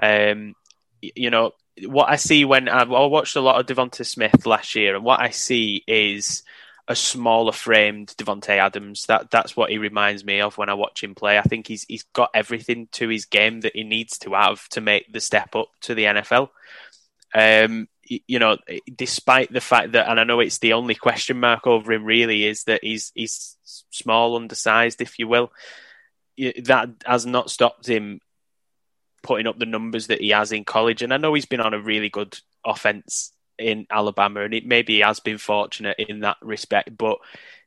[0.00, 0.54] Um,
[1.00, 1.52] you know
[1.86, 5.04] what I see when I, I watched a lot of Devonta Smith last year, and
[5.04, 6.44] what I see is
[6.86, 9.06] a smaller framed Davante Adams.
[9.06, 11.38] That that's what he reminds me of when I watch him play.
[11.38, 14.80] I think he's he's got everything to his game that he needs to have to
[14.80, 16.50] make the step up to the NFL.
[17.34, 18.58] Um, you know,
[18.94, 22.44] despite the fact that, and I know it's the only question mark over him really
[22.44, 23.56] is that he's he's
[23.90, 25.52] small, undersized, if you will.
[26.36, 28.20] That has not stopped him
[29.22, 31.72] putting up the numbers that he has in college, and I know he's been on
[31.72, 36.96] a really good offense in Alabama, and it maybe has been fortunate in that respect.
[36.96, 37.18] But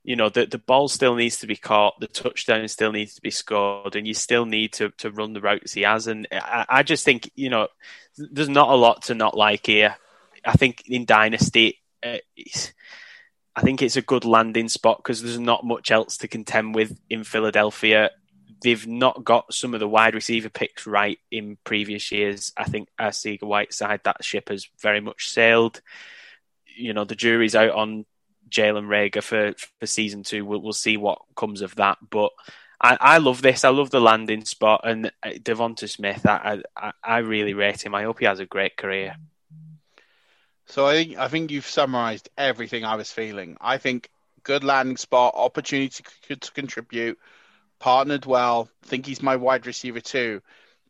[0.04, 3.22] you know, the the ball still needs to be caught, the touchdown still needs to
[3.22, 6.08] be scored, and you still need to to run the routes he has.
[6.08, 7.68] And I, I just think you know,
[8.18, 9.98] there's not a lot to not like here.
[10.46, 12.18] I think in Dynasty, uh,
[13.56, 16.98] I think it's a good landing spot because there's not much else to contend with
[17.10, 18.12] in Philadelphia
[18.62, 22.54] they've not got some of the wide receiver picks right in previous years.
[22.58, 25.82] I think Arcega Whiteside, that ship has very much sailed.
[26.76, 28.06] You know, the jury's out on
[28.50, 30.46] Jalen Reagor for, for season two.
[30.46, 31.98] We'll, we'll see what comes of that.
[32.10, 32.32] But
[32.82, 33.66] I, I love this.
[33.66, 34.82] I love the landing spot.
[34.84, 37.96] And uh, Devonta Smith, I, I, I really rate him.
[37.96, 39.16] I hope he has a great career.
[40.68, 43.56] So I think I think you've summarised everything I was feeling.
[43.62, 44.10] I think
[44.44, 47.18] good landing spot, opportunity to contribute,
[47.80, 50.42] partnered well, think he's my wide receiver too.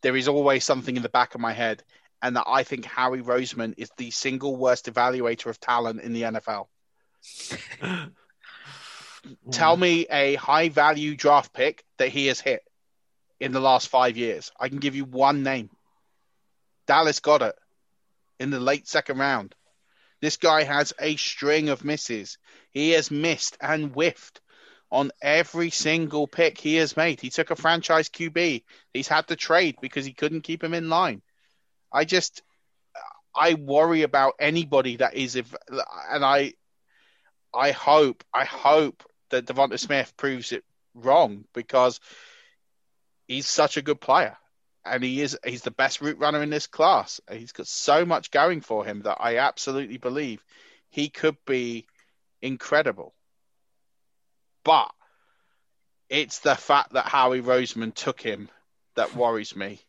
[0.01, 1.83] There is always something in the back of my head,
[2.21, 6.23] and that I think Howie Roseman is the single worst evaluator of talent in the
[6.23, 6.67] NFL.
[9.51, 12.63] Tell me a high value draft pick that he has hit
[13.39, 14.51] in the last five years.
[14.59, 15.69] I can give you one name.
[16.85, 17.55] Dallas got it
[18.39, 19.53] in the late second round.
[20.21, 22.37] This guy has a string of misses.
[22.71, 24.41] He has missed and whiffed
[24.91, 27.19] on every single pick he has made.
[27.19, 28.63] He took a franchise QB.
[28.93, 31.21] He's had to trade because he couldn't keep him in line.
[31.91, 32.41] I just,
[33.35, 35.53] I worry about anybody that is, if,
[36.09, 36.53] and I,
[37.53, 40.63] I hope, I hope that Devonta Smith proves it
[40.93, 41.99] wrong because
[43.27, 44.37] he's such a good player
[44.91, 47.19] and he is he's the best route runner in this class.
[47.31, 50.43] He's got so much going for him that I absolutely believe
[50.89, 51.87] he could be
[52.41, 53.13] incredible.
[54.67, 54.91] But
[56.09, 58.49] it's the fact that Howie Roseman took him
[58.95, 59.79] that worries me.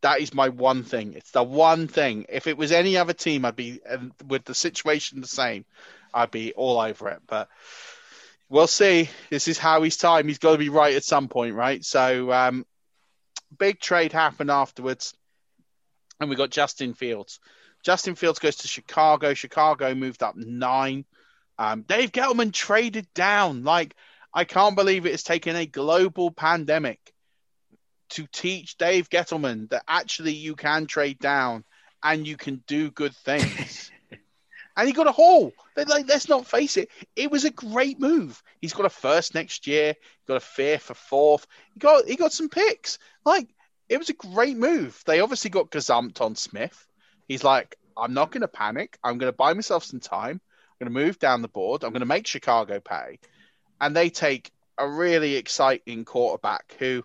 [0.00, 1.12] That is my one thing.
[1.12, 2.24] It's the one thing.
[2.30, 3.80] If it was any other team, I'd be
[4.26, 5.66] with the situation the same.
[6.14, 7.20] I'd be all over it.
[7.26, 7.50] But
[8.48, 9.10] we'll see.
[9.28, 10.26] This is Howie's time.
[10.26, 11.84] He's got to be right at some point, right?
[11.84, 12.64] So um,
[13.58, 15.12] big trade happened afterwards,
[16.18, 17.40] and we got Justin Fields.
[17.84, 19.34] Justin Fields goes to Chicago.
[19.34, 21.04] Chicago moved up nine.
[21.58, 23.64] Um, Dave Gettleman traded down.
[23.64, 23.94] Like,
[24.32, 27.00] I can't believe it has taken a global pandemic
[28.10, 31.64] to teach Dave Gettleman that actually you can trade down
[32.02, 33.90] and you can do good things.
[34.76, 35.52] and he got a haul.
[35.76, 38.42] Like, let's not face it, it was a great move.
[38.60, 39.94] He's got a first next year.
[39.94, 41.46] He got a fifth, a fourth.
[41.74, 42.98] He got he got some picks.
[43.24, 43.48] Like
[43.88, 45.02] it was a great move.
[45.06, 46.86] They obviously got gazumped on Smith.
[47.28, 48.98] He's like, I'm not going to panic.
[49.02, 50.40] I'm going to buy myself some time.
[50.80, 51.84] I'm going to move down the board.
[51.84, 53.18] I'm going to make Chicago pay,
[53.80, 57.04] and they take a really exciting quarterback who.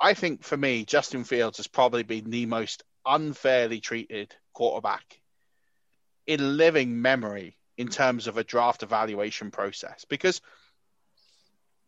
[0.00, 5.20] I think for me, Justin Fields has probably been the most unfairly treated quarterback
[6.26, 10.40] in living memory in terms of a draft evaluation process because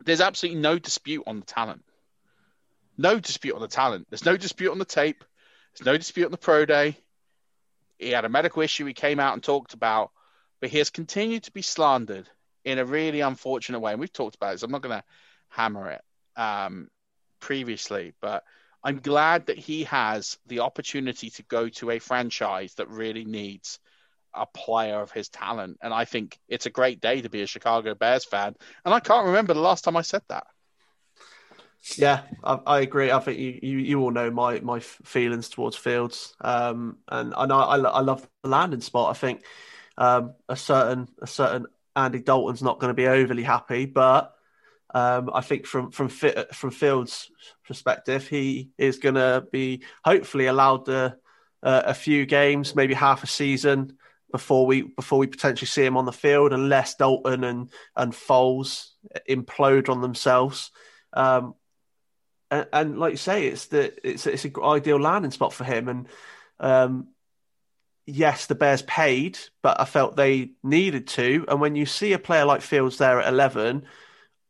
[0.05, 1.83] there's absolutely no dispute on the talent.
[2.99, 4.07] No dispute on the talent.
[4.11, 5.25] There's no dispute on the tape.
[5.75, 6.97] There's no dispute on the pro day.
[7.99, 10.11] He had a medical issue he came out and talked about,
[10.61, 12.29] but he has continued to be slandered
[12.65, 13.93] in a really unfortunate way.
[13.93, 15.05] And we've talked about it, so I'm not going to
[15.49, 16.03] hammer it
[16.37, 16.89] um,
[17.41, 18.45] previously, but
[18.83, 23.79] I'm glad that he has the opportunity to go to a franchise that really needs
[24.35, 25.79] a player of his talent.
[25.83, 28.55] And I think it's a great day to be a Chicago Bears fan.
[28.85, 30.47] And I can't remember the last time I said that.
[31.97, 33.11] Yeah, I, I agree.
[33.11, 37.45] I think you, you, you all know my my feelings towards Fields, um, and I
[37.45, 39.11] I, I love the landing spot.
[39.11, 39.45] I think
[39.99, 44.35] um, a certain a certain Andy Dalton's not going to be overly happy, but
[44.95, 47.31] um, I think from from from Fields'
[47.67, 51.17] perspective, he is going to be hopefully allowed the,
[51.63, 53.99] uh, a few games, maybe half a season,
[54.31, 58.89] before we before we potentially see him on the field, unless Dalton and and Foles
[59.29, 60.71] implode on themselves.
[61.13, 61.55] Um,
[62.51, 65.89] and, and, like you say, it's the it's it's an ideal landing spot for him.
[65.89, 66.09] And
[66.61, 67.09] um,
[68.07, 71.45] yes, the Bears paid, but I felt they needed to.
[71.49, 73.85] And when you see a player like Fields there at eleven,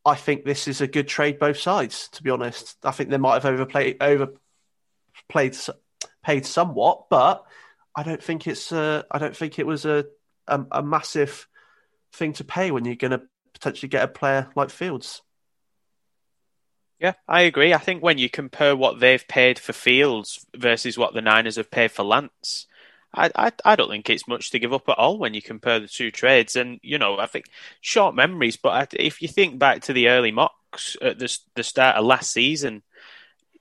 [0.05, 2.09] I think this is a good trade both sides.
[2.13, 5.57] To be honest, I think they might have overplayed overplayed
[6.23, 7.45] paid somewhat, but
[7.95, 10.05] I don't think it's uh, I don't think it was a,
[10.47, 11.49] a, a massive
[12.13, 13.23] thing to pay when you're going to
[13.55, 15.23] potentially get a player like Fields.
[16.99, 17.75] Yeah, I agree.
[17.75, 21.71] I think when you compare what they've paid for Fields versus what the Niners have
[21.71, 22.67] paid for Lance,
[23.15, 25.81] I, I, I don't think it's much to give up at all when you compare
[25.81, 26.57] the two trades.
[26.57, 27.47] And you know, I think
[27.81, 31.97] short memories, but if you think back to the early mocks at the the start
[31.97, 32.83] of last season,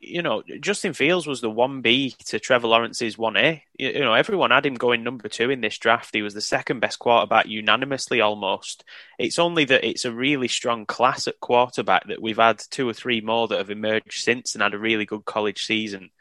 [0.06, 3.62] you know, Justin Fields was the 1B to Trevor Lawrence's 1A.
[3.78, 6.14] You, you, know, everyone had him going number two in this draft.
[6.14, 8.84] He was the second best quarterback unanimously almost.
[9.18, 12.94] It's only that it's a really strong class at quarterback that we've had two or
[12.94, 16.12] three more that have emerged since and had a really good college season.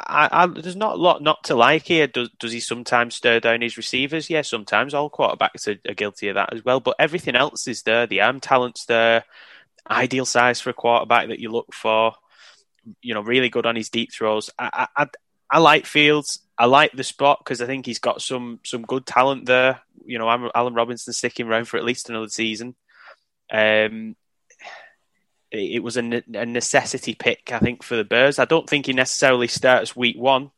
[0.00, 2.06] I, I, there's not a lot not to like here.
[2.06, 4.30] Does, does he sometimes stir down his receivers?
[4.30, 6.80] Yeah, sometimes all quarterbacks are, are guilty of that as well.
[6.80, 8.06] But everything else is there.
[8.06, 9.24] The arm talent's there.
[9.90, 12.14] Ideal size for a quarterback that you look for
[13.00, 14.50] you know, really good on his deep throws.
[14.58, 15.06] I, I,
[15.50, 16.40] I like Fields.
[16.56, 19.80] I like the spot because I think he's got some some good talent there.
[20.04, 22.74] You know, I'm Allen Robinson sticking around for at least another season.
[23.50, 24.16] Um,
[25.50, 28.38] it, was a, ne- a necessity pick, I think, for the Bears.
[28.38, 30.50] I don't think he necessarily starts week one,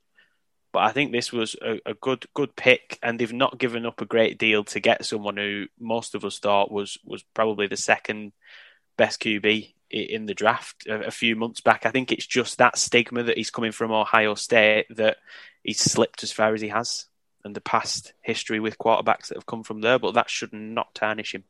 [0.73, 4.01] but I think this was a, a, good good pick, and they've not given up
[4.01, 7.77] a great deal to get someone who most of us thought was was probably the
[7.77, 8.33] second
[8.97, 11.87] best QB in the draft a, a, few months back.
[11.87, 15.17] I think it's just that stigma that he's coming from Ohio State that
[15.63, 17.07] he's slipped as far as he has,
[17.45, 19.99] and the past history with quarterbacks that have come from there.
[19.99, 21.45] But that should not tarnish him.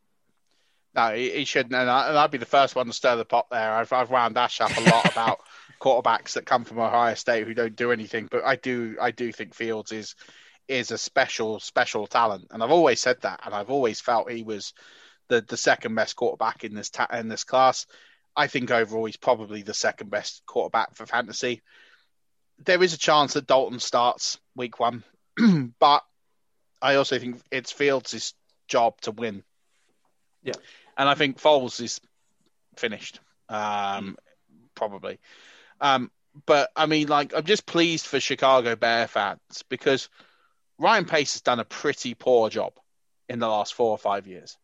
[0.95, 3.47] No, he, he shouldn't, and, I, would be the first one to stir the pot
[3.51, 3.72] there.
[3.72, 5.41] I've, I've wound Ash up a lot about
[5.80, 8.28] quarterbacks that come from Ohio State who don't do anything.
[8.30, 10.14] But I do I do think Fields is
[10.68, 14.43] is a special special talent, and I've always said that, and I've always felt he
[14.43, 14.74] was
[15.28, 17.86] the the second best quarterback in this ta- in this class.
[18.36, 21.62] I think overall he's probably the second best quarterback for fantasy.
[22.64, 25.03] There is a chance that Dalton starts week one,
[25.78, 26.05] but
[26.82, 28.34] I also think it's Fields'
[28.68, 29.43] job to win.
[30.43, 30.55] Yeah,
[31.01, 31.98] and I think Foles is
[32.76, 34.18] finished, um,
[34.74, 35.18] probably.
[35.80, 36.11] Um,
[36.44, 40.11] but I mean, like, I'm just pleased for Chicago Bear fans because
[40.78, 42.74] Ryan Pace has done a pretty poor job
[43.30, 44.59] in the last four or five years.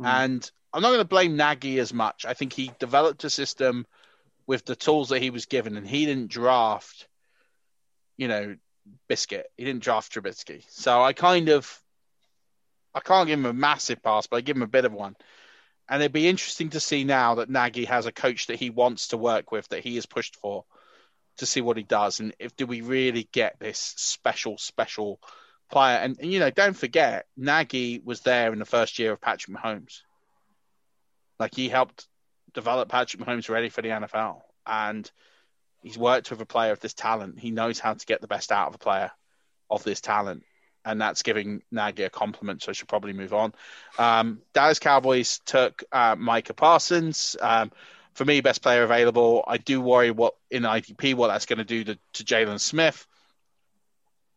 [0.00, 0.06] Mm.
[0.06, 2.26] And I'm not going to blame Nagy as much.
[2.26, 3.86] I think he developed a system
[4.48, 7.06] with the tools that he was given, and he didn't draft,
[8.16, 8.56] you know,
[9.08, 9.46] Biscuit.
[9.56, 10.64] He didn't draft Trubisky.
[10.70, 11.80] So I kind of,
[12.94, 15.16] I can't give him a massive pass, but I give him a bit of one.
[15.88, 19.08] And it'd be interesting to see now that Nagy has a coach that he wants
[19.08, 20.64] to work with, that he has pushed for,
[21.40, 25.18] to see what he does, and if do we really get this special, special
[25.70, 25.96] player?
[25.96, 29.56] And, and you know, don't forget, Nagy was there in the first year of Patrick
[29.56, 30.02] Mahomes.
[31.38, 32.06] Like he helped
[32.52, 35.10] develop Patrick Mahomes ready for the NFL, and
[35.82, 37.38] he's worked with a player of this talent.
[37.38, 39.10] He knows how to get the best out of a player
[39.70, 40.42] of this talent,
[40.84, 42.62] and that's giving Nagy a compliment.
[42.62, 43.54] So I should probably move on.
[43.98, 47.36] Um, Dallas Cowboys took uh, Micah Parsons.
[47.40, 47.70] Um,
[48.14, 49.44] for me, best player available.
[49.46, 53.06] I do worry what in IDP what that's going to do to, Jaylon Smith,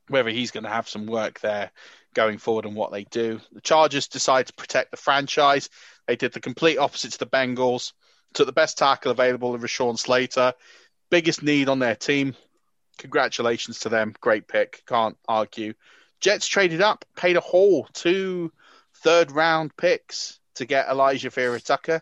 [0.08, 1.72] whether he's going to have some work there
[2.14, 3.40] going forward and what they do.
[3.52, 5.70] The Chargers decide to protect the franchise.
[6.08, 7.94] They did the complete opposite to the Bengals.
[8.34, 10.54] Took the best tackle available in Rashawn Slater.
[11.10, 12.36] Biggest need on their team.
[13.00, 14.14] Congratulations to them.
[14.22, 14.84] Great pick.
[14.88, 15.74] Can't argue.
[16.24, 18.52] Jets traded up, paid a haul, two
[19.04, 22.02] third round picks to get Alijah Vera-Tucker.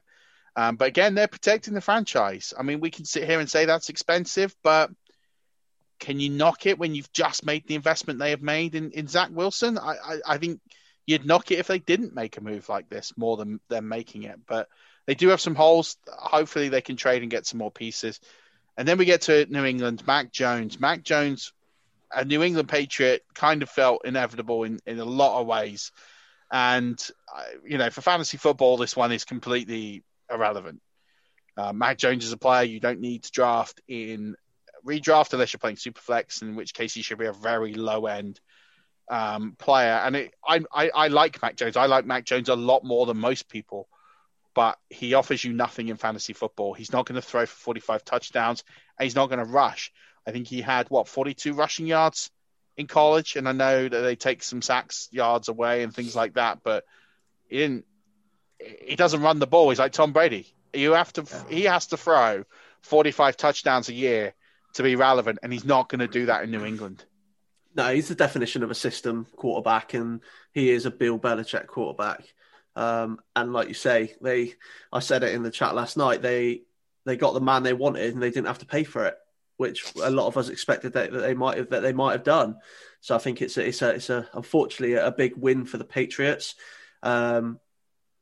[0.56, 2.54] Um, but again, they're protecting the franchise.
[2.58, 4.92] I mean, we can sit here and say that's expensive, but
[6.00, 9.08] can you knock it when you've just made the investment they have made in, in
[9.08, 9.80] Zach Wilson?
[9.80, 10.62] I, I, I think
[11.08, 14.24] you'd knock it if they didn't make a move like this more than them making
[14.24, 14.40] it.
[14.46, 14.68] But
[15.08, 15.98] they do have some holes.
[16.08, 18.20] Hopefully, they can trade and get some more pieces.
[18.78, 20.06] And then we get to New England.
[20.06, 20.80] Mac Jones.
[20.80, 21.54] Mac Jones,
[22.14, 25.92] a New England Patriot, kind of felt inevitable in, in a lot of ways.
[26.52, 27.00] And,
[27.34, 30.82] uh, you know, for fantasy football, this one is completely irrelevant.
[31.58, 34.36] Uh, Mac Jones is a player you don't need to draft in
[34.86, 38.40] redraft unless you're playing Superflex, in which case he should be a very low end
[39.10, 40.02] um, player.
[40.04, 41.78] And it, I, I, I like Mac Jones.
[41.78, 43.88] I like Mac Jones a lot more than most people,
[44.54, 46.74] but he offers you nothing in fantasy football.
[46.74, 48.64] He's not going to throw for 45 touchdowns,
[48.98, 49.92] and he's not going to rush.
[50.28, 52.30] I think he had what 42 rushing yards
[52.78, 56.36] in college, and I know that they take some sacks yards away and things like
[56.36, 56.84] that, but
[57.50, 57.86] he didn't
[58.82, 59.70] he doesn't run the ball.
[59.70, 60.54] He's like Tom Brady.
[60.74, 61.26] You have to.
[61.50, 62.44] He has to throw
[62.82, 64.34] 45 touchdowns a year
[64.74, 67.04] to be relevant, and he's not going to do that in New England.
[67.76, 70.22] No, he's the definition of a system quarterback, and
[70.54, 72.24] he is a Bill Belichick quarterback.
[72.76, 74.56] Um, and like you say, they,
[74.92, 76.22] I said it in the chat last night.
[76.22, 76.62] They
[77.06, 79.18] they got the man they wanted, and they didn't have to pay for it,
[79.62, 82.24] which a lot of us expected that, that they might have that they might have
[82.24, 82.58] done.
[83.00, 85.86] So I think it's a, it's a it's a unfortunately a big win for the
[85.86, 86.56] Patriots.
[87.04, 87.60] Um,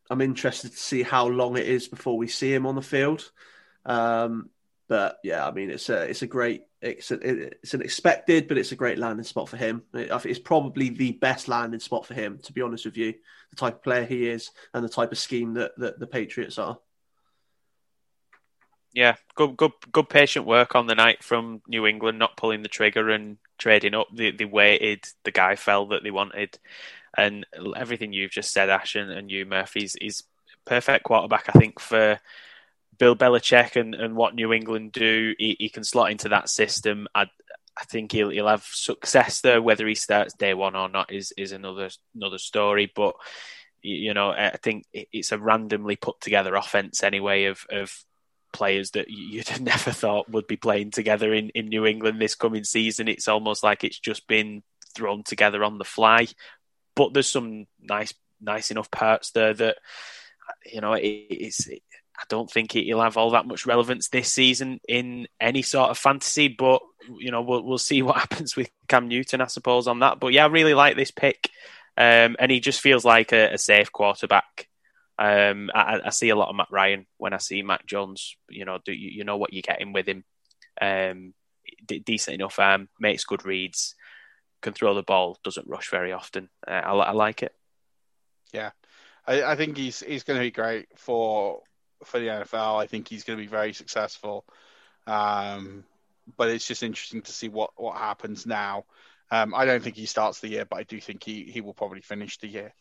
[0.10, 3.32] I'm interested to see how long it is before we see him on the field.
[3.86, 4.50] Um,
[4.90, 8.58] but yeah, I mean, it's a it's a great it's a, it's an expected, but
[8.58, 9.84] it's a great landing spot for him.
[9.94, 13.14] It's probably the best landing spot for him, to be honest with you.
[13.52, 16.60] The type of player he is, and the type of scheme that, that the Patriots
[16.60, 16.80] are.
[18.94, 22.70] Yeah, good, good, good patient work on the night from New England, not pulling the
[22.70, 24.08] trigger and trading up.
[24.14, 25.06] They, they waited.
[25.24, 26.58] The guy fell that they wanted.
[27.16, 30.24] And everything you've just said, Ash, and, and you, Murphy, is,
[30.66, 32.20] perfect quarterback, I think, for
[32.98, 35.34] Bill Belichick and, and what New England do.
[35.38, 37.08] He, he can slot into that system.
[37.16, 37.24] I,
[37.78, 39.62] I think he'll he'll have success there.
[39.62, 42.92] Whether he starts day one or not is is another another story.
[42.94, 43.16] But
[43.82, 48.04] you know, I think it's a randomly put together offense anyway of of
[48.52, 52.36] players that you'd have never thought would be playing together in, in New England this
[52.36, 53.08] coming season.
[53.08, 54.64] It's almost like it's just been
[54.95, 56.28] thrown together on the fly
[57.00, 59.78] but there's some nice nice enough parts there that
[60.66, 61.68] you know it, it's.
[61.68, 61.82] It,
[62.18, 65.97] I don't think he'll have all that much relevance this season in any sort of
[65.97, 66.82] fantasy, but
[67.18, 70.20] you know we'll we'll see what happens with Cam Newton, I suppose, on that.
[70.20, 71.50] But yeah, I really like this pick,
[71.95, 74.68] um, and he just feels like a, a safe quarterback.
[75.20, 78.38] Um, I, I, see a lot of Matt Ryan when I see Matt Jones.
[78.49, 80.24] You know, do you, you know what you're getting with him?
[80.80, 81.34] Um,
[81.86, 83.95] d- decent enough arm, makes good reads
[84.61, 86.49] can throw the ball, doesn't rush very often.
[86.67, 87.53] Uh, I, I, like it.
[88.53, 88.72] Yeah,
[89.26, 91.61] I, I, think he's he's going to be great for
[92.03, 92.82] for the NFL.
[92.82, 94.45] I think he's going to be very successful.
[95.07, 95.84] Um,
[96.38, 98.86] but it's just interesting to see what, what happens now.
[99.32, 101.74] Um, I don't think he starts the year, but I do think he, he will
[101.74, 102.74] probably finish the year.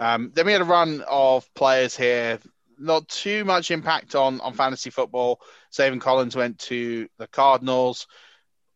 [0.00, 2.38] Um, then we had a run of players here.
[2.78, 5.40] Not too much impact on, on fantasy football.
[5.72, 8.06] Zaven Collins went to the Cardinals.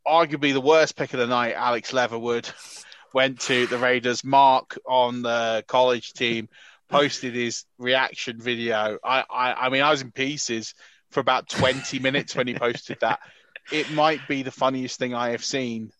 [0.07, 2.49] Arguably the worst pick of the night, Alex Leatherwood
[3.15, 4.25] went to the Raiders.
[4.25, 6.49] Mark on the college team
[6.89, 8.99] posted his reaction video.
[9.05, 10.75] I, I, I mean, I was in pieces
[11.11, 13.21] for about 20 minutes when he posted that.
[13.71, 15.93] It might be the funniest thing I have seen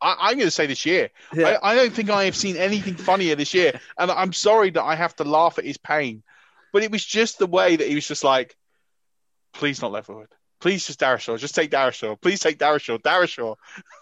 [0.00, 1.10] I, am going to say this year.
[1.32, 1.58] Yeah.
[1.62, 4.82] I, I, don't think I have seen anything funnier this year, and I'm sorry that
[4.82, 6.22] I have to laugh at his pain,
[6.72, 8.56] but it was just the way that he was just like,
[9.52, 10.28] "Please not Leatherwood.
[10.60, 11.38] Please just Darrisaw.
[11.38, 12.20] Just take Darrisaw.
[12.20, 13.00] Please take Darrisaw.
[13.00, 13.56] Darrisaw.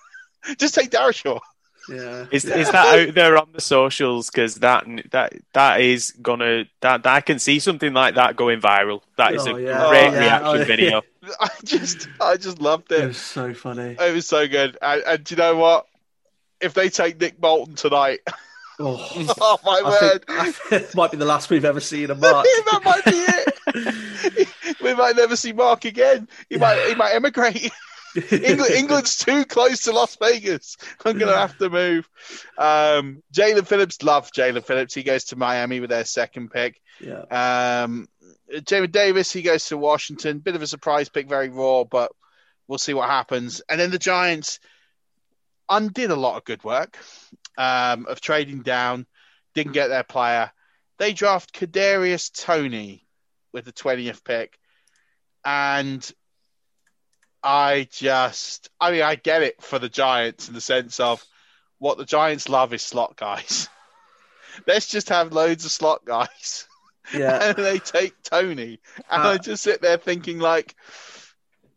[0.58, 1.40] just take Darrisaw."
[1.88, 2.26] Yeah.
[2.30, 4.28] Is is that out there on the socials?
[4.30, 8.60] Because that that that is gonna that, that I can see something like that going
[8.60, 9.02] viral.
[9.16, 9.88] That is oh, a yeah.
[9.88, 10.18] great oh, yeah.
[10.18, 11.02] reaction oh, video.
[11.40, 13.00] I just I just loved it.
[13.00, 13.96] It was so funny.
[13.98, 14.78] It was so good.
[14.80, 15.86] And, and do you know what?
[16.60, 18.20] If they take Nick Bolton tonight.
[18.78, 19.10] Oh,
[19.40, 20.26] oh my I word!
[20.26, 22.44] Think, I think it might be the last we've ever seen of Mark.
[22.44, 24.76] that might be it.
[24.82, 26.28] we might never see Mark again.
[26.50, 27.72] He might he might emigrate.
[28.16, 30.76] England, England's too close to Las Vegas.
[31.04, 32.08] I'm going to have to move.
[32.58, 34.94] Um, Jaelan Phillips, love Jaelan Phillips.
[34.94, 36.80] He goes to Miami with their second pick.
[37.00, 37.22] Yeah.
[37.30, 38.08] Um,
[38.52, 40.38] Jamin Davis, he goes to Washington.
[40.38, 42.12] Bit of a surprise pick, very raw, but
[42.68, 43.62] we'll see what happens.
[43.68, 44.60] And then the Giants
[45.68, 46.96] undid a lot of good work
[47.58, 49.06] um, of trading down,
[49.54, 50.52] didn't get their player.
[50.98, 53.06] They draft Kadarius Toney
[53.52, 54.58] with the 20th pick.
[55.44, 56.10] And
[57.46, 61.24] I just, I mean, I get it for the Giants in the sense of
[61.78, 63.68] what the Giants love is slot guys.
[64.66, 66.66] Let's just have loads of slot guys.
[67.14, 67.38] Yeah.
[67.56, 68.80] and they take Toney.
[69.08, 70.74] And Uh, I just sit there thinking, like,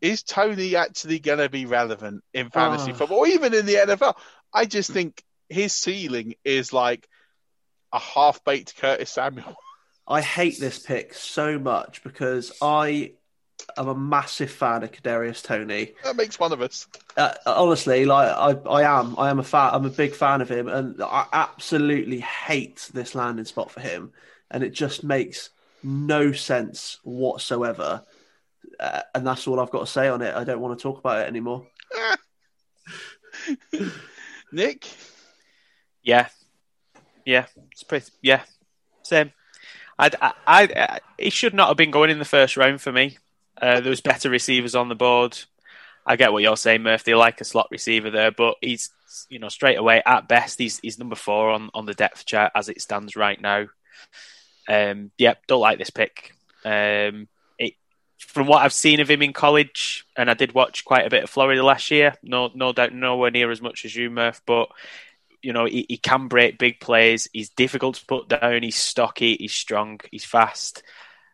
[0.01, 2.95] is Toney actually going to be relevant in fantasy Oh.
[2.95, 4.15] football or even in the NFL?
[4.51, 7.07] I just think his ceiling is like
[7.91, 9.55] a half baked Curtis Samuel.
[10.07, 13.11] I hate this pick so much because I
[13.77, 15.93] am a massive fan of Kadarius Toney.
[16.03, 16.87] That makes one of us.
[17.17, 19.71] Uh, honestly, like I, I am, I am a fan.
[19.73, 24.11] I'm a big fan of him, and I absolutely hate this landing spot for him.
[24.51, 25.51] And it just makes
[25.83, 28.03] no sense whatsoever.
[28.79, 30.35] Uh, and that's all I've got to say on it.
[30.35, 31.67] I don't want to talk about it anymore.
[34.51, 34.87] Nick?
[36.01, 36.27] Yeah,
[37.25, 38.11] yeah, it's pretty.
[38.21, 38.41] Yeah,
[39.03, 39.31] same.
[39.97, 42.91] I'd, I, I, I, he should not have been going in the first round for
[42.91, 43.17] me.
[43.61, 45.37] Uh, there was better receivers on the board.
[46.05, 47.03] I get what you're saying, Murph.
[47.03, 48.89] They like a slot receiver there, but he's
[49.29, 52.51] you know straight away at best he's he's number four on, on the depth chart
[52.55, 53.67] as it stands right now.
[54.67, 56.33] Um, yeah, don't like this pick.
[56.63, 57.73] Um, it,
[58.19, 61.23] from what I've seen of him in college, and I did watch quite a bit
[61.23, 62.13] of Florida last year.
[62.23, 64.69] No, no doubt, nowhere near as much as you, Murph, but
[65.41, 67.27] you know he, he can break big plays.
[67.33, 68.63] He's difficult to put down.
[68.63, 69.35] He's stocky.
[69.35, 69.99] He's strong.
[70.11, 70.83] He's fast.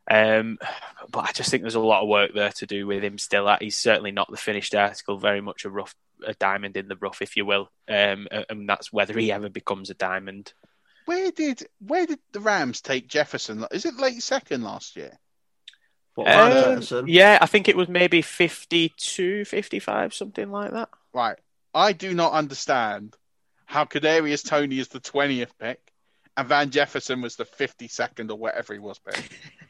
[0.10, 0.60] Um,
[1.10, 3.54] but I just think there's a lot of work there to do with him still.
[3.60, 5.18] He's certainly not the finished article.
[5.18, 5.96] Very much a rough,
[6.26, 7.70] a diamond in the rough, if you will.
[7.88, 10.54] Um, and that's whether he ever becomes a diamond.
[11.06, 13.66] Where did where did the Rams take Jefferson?
[13.72, 15.18] Is it late second last year?
[16.16, 17.06] What, Um, Jefferson?
[17.08, 20.90] yeah, I think it was maybe 52, 55, something like that.
[21.14, 21.38] Right.
[21.74, 23.16] I do not understand
[23.66, 25.80] how Kadarius Toney is the twentieth pick
[26.38, 29.30] and Van Jefferson was the fifty second or whatever he was picked.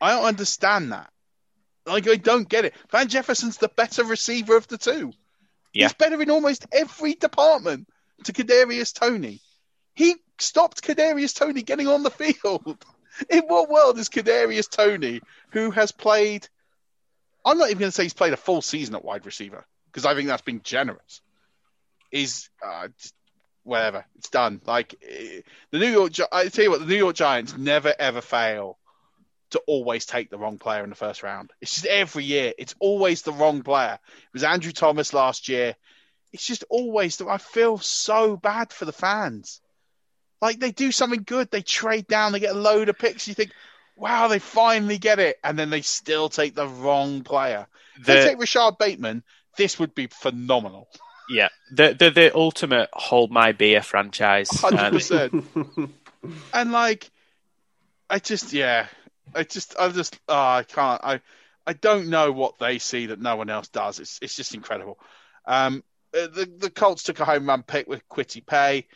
[0.00, 1.10] I don't understand that.
[1.86, 2.74] Like I don't get it.
[2.90, 5.12] Van Jefferson's the better receiver of the two.
[5.72, 5.86] Yeah.
[5.86, 7.88] He's better in almost every department
[8.24, 9.40] to Kadarius Toney.
[9.94, 12.84] He stopped Kadarius Toney getting on the field.
[13.30, 15.20] In what world is Kadarius Toney,
[15.50, 16.46] who has played?
[17.44, 20.04] I'm not even going to say he's played a full season at wide receiver because
[20.04, 21.20] I think that's been generous.
[22.12, 22.86] Is uh,
[23.64, 24.60] whatever it's done.
[24.64, 25.40] Like eh,
[25.72, 28.78] the New York, Gi- I tell you what, the New York Giants never ever fail
[29.50, 31.50] to always take the wrong player in the first round.
[31.60, 32.52] It's just every year.
[32.58, 33.98] It's always the wrong player.
[34.02, 35.74] It was Andrew Thomas last year.
[36.32, 37.26] It's just always the.
[37.28, 39.60] I feel so bad for the fans.
[40.40, 43.26] Like they do something good, they trade down, they get a load of picks.
[43.26, 43.50] You think,
[43.96, 47.66] wow, they finally get it, and then they still take the wrong player.
[47.98, 49.24] If they take Rashod Bateman,
[49.56, 50.88] this would be phenomenal.
[51.28, 54.48] Yeah, the the, the ultimate hold my beer franchise.
[54.50, 55.44] Hundred Uh, percent.
[56.52, 57.10] And like,
[58.10, 58.86] I just yeah,
[59.34, 61.20] I just I just oh, I can't I
[61.66, 64.00] I don't know what they see that no one else does.
[64.00, 64.98] It's it's just incredible.
[65.46, 65.82] Um,
[66.14, 68.86] uh, the the Colts took a home run pick with Kwity Paye.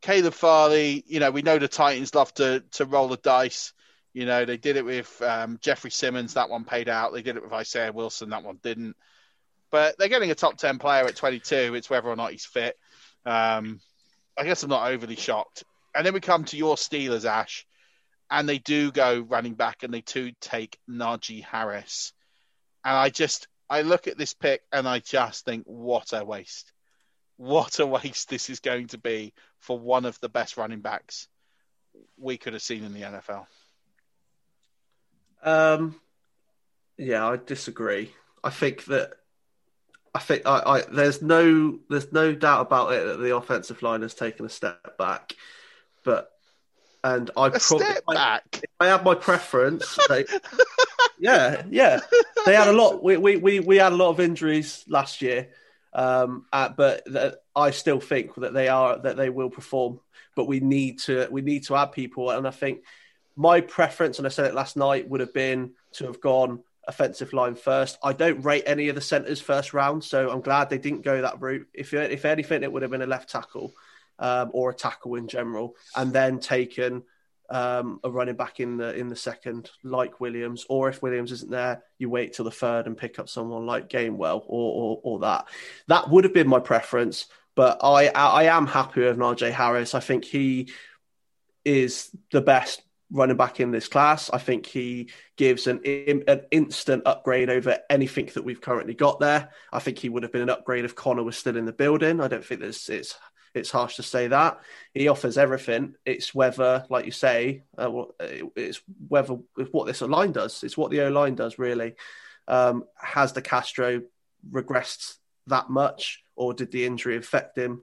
[0.00, 3.72] Caleb Farley, you know, we know the Titans love to to roll the dice.
[4.12, 6.34] You know, they did it with um, Jeffery Simmons.
[6.34, 7.12] That one paid out.
[7.12, 8.30] They did it with Isaiah Wilson.
[8.30, 8.96] That one didn't.
[9.70, 11.74] But they're getting a top 10 player at 22.
[11.74, 12.78] It's whether or not he's fit.
[13.26, 13.80] Um,
[14.38, 15.64] I guess I'm not overly shocked.
[15.96, 17.66] And then we come to your Steelers, Ash,
[18.30, 22.12] and they do go running back and they do take Najee Harris.
[22.84, 26.72] And I just, I look at this pick and I just think, what a waste.
[27.36, 31.28] What a waste this is going to be for one of the best running backs
[32.16, 33.46] we could have seen in the NFL.
[35.42, 36.00] Um,
[36.96, 38.12] yeah, I disagree.
[38.42, 39.12] I think that
[40.14, 44.02] I think I, I, there's no there's no doubt about it that the offensive line
[44.02, 45.34] has taken a step back,
[46.04, 46.30] but
[47.04, 48.60] and I a step back.
[48.62, 50.24] If I had my preference, they,
[51.18, 52.00] yeah, yeah,
[52.46, 53.04] they had a lot.
[53.04, 55.50] We, we we we had a lot of injuries last year,
[55.92, 57.06] um, uh, but
[57.54, 60.00] I still think that they are that they will perform.
[60.34, 62.80] But we need to we need to add people, and I think
[63.36, 67.32] my preference, and I said it last night, would have been to have gone offensive
[67.34, 67.98] line first.
[68.02, 71.20] I don't rate any of the centers first round, so I'm glad they didn't go
[71.20, 71.66] that route.
[71.74, 73.74] If if anything, it would have been a left tackle
[74.18, 77.02] um, or a tackle in general, and then taken
[77.50, 80.64] um, a running back in the in the second, like Williams.
[80.68, 83.88] Or if Williams isn't there, you wait till the third and pick up someone like
[83.88, 85.48] Gainwell or or, or that.
[85.88, 89.94] That would have been my preference, but I I am happy with Najee Harris.
[89.94, 90.70] I think he
[91.64, 94.30] is the best running back in this class.
[94.30, 99.50] I think he gives an an instant upgrade over anything that we've currently got there.
[99.72, 102.20] I think he would have been an upgrade if Conner was still in the building.
[102.20, 103.16] I don't think there's it's
[103.54, 104.60] it's harsh to say that
[104.92, 105.94] he offers everything.
[106.04, 108.04] It's whether, like you say, uh,
[108.56, 110.62] it's whether it's what this line does.
[110.62, 111.94] It's what the O line does really.
[112.46, 114.02] Um, has DeCastro
[114.50, 115.14] regressed
[115.46, 117.82] that much, or did the injury affect him?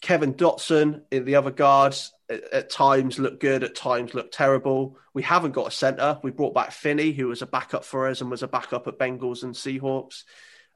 [0.00, 4.98] Kevin Dotson in the other guards at, times look good, at times look terrible.
[5.14, 6.18] We haven't got a centre.
[6.22, 8.98] We brought back Finney, who was a backup for us and was a backup at
[8.98, 10.24] Bengals and Seahawks.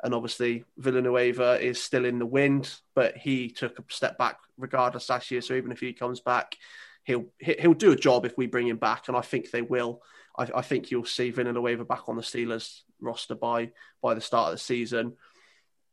[0.02, 5.10] And obviously, Villanueva is still in the wind, but he took a step back regardless
[5.10, 5.42] last year.
[5.42, 6.56] So even if he comes back,
[7.04, 10.02] he'll he'll do a job if we bring him back, and I think they will.
[10.38, 13.72] I, I think you'll see Villanueva back on the Steelers roster by
[14.02, 15.16] by the start of the season.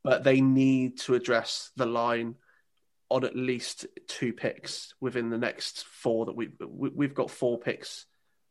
[0.04, 2.36] But they need to address the line
[3.10, 8.06] on at least two picks within the next four that we we've got four picks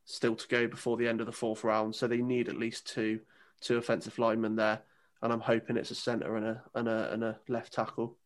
[0.05, 2.87] still to go before the end of the fourth round, so they need at least
[2.87, 3.21] two
[3.61, 4.81] two offensive linemen there,
[5.23, 8.17] and I'm hoping it's a centre and a and a and a left tackle.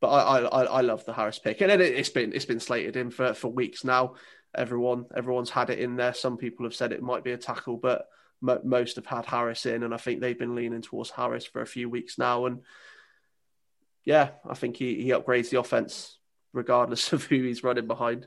[0.00, 2.96] But I I, I love the Harris pick, and it, has been it's been slated
[2.96, 4.14] in for, for weeks now.
[4.54, 6.14] Everyone everyone's had it in there.
[6.14, 8.08] Some people have said it might be a tackle, but
[8.40, 11.62] mo- most have had Harris in, and I think they've been leaning towards Harris for
[11.62, 12.62] a few weeks now, and
[14.04, 16.16] yeah, I think he, he upgrades the offense
[16.52, 18.26] regardless of who he's running behind.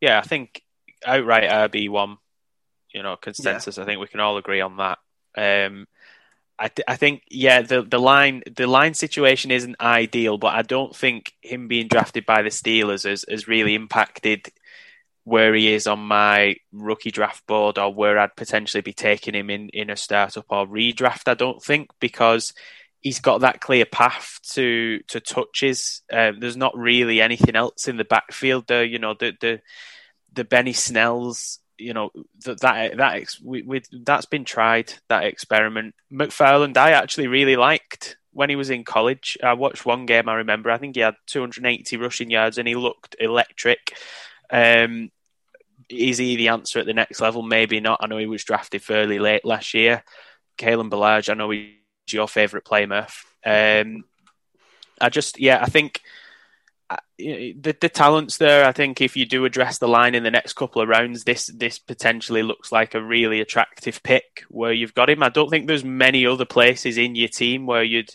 [0.00, 0.62] Yeah, I think
[1.04, 2.18] outright RB one,
[2.92, 3.76] you know, consensus.
[3.76, 3.82] Yeah.
[3.82, 4.98] I think we can all agree on that.
[5.36, 5.86] Um,
[6.58, 10.62] I, th- I think yeah the the line the line situation isn't ideal, but I
[10.62, 14.48] don't think him being drafted by the Steelers has, has really impacted
[15.24, 19.50] where he is on my rookie draft board or where I'd potentially be taking him
[19.50, 21.28] in in a startup or redraft.
[21.28, 22.54] I don't think because
[23.00, 26.02] he's got that clear path to to touches.
[26.12, 28.84] Um, there's not really anything else in the backfield there.
[28.84, 29.60] You know, the the
[30.32, 31.58] the Benny Snells.
[31.78, 32.10] You know
[32.44, 34.92] that that that ex, we, that's been tried.
[35.08, 35.94] That experiment.
[36.12, 39.38] McFarland, I actually really liked when he was in college.
[39.42, 40.28] I watched one game.
[40.28, 40.70] I remember.
[40.70, 43.96] I think he had 280 rushing yards and he looked electric.
[44.50, 45.10] Um,
[45.88, 47.42] is he the answer at the next level?
[47.42, 48.00] Maybe not.
[48.02, 50.02] I know he was drafted fairly late last year.
[50.58, 51.72] Kalen Ballage, I know he's
[52.10, 53.24] your favourite play, Murph.
[53.44, 54.04] Um,
[55.00, 56.00] I just, yeah, I think
[56.88, 58.64] Uh, the the talents there.
[58.64, 61.46] I think if you do address the line in the next couple of rounds, this
[61.46, 65.22] this potentially looks like a really attractive pick where you've got him.
[65.22, 68.14] I don't think there's many other places in your team where you'd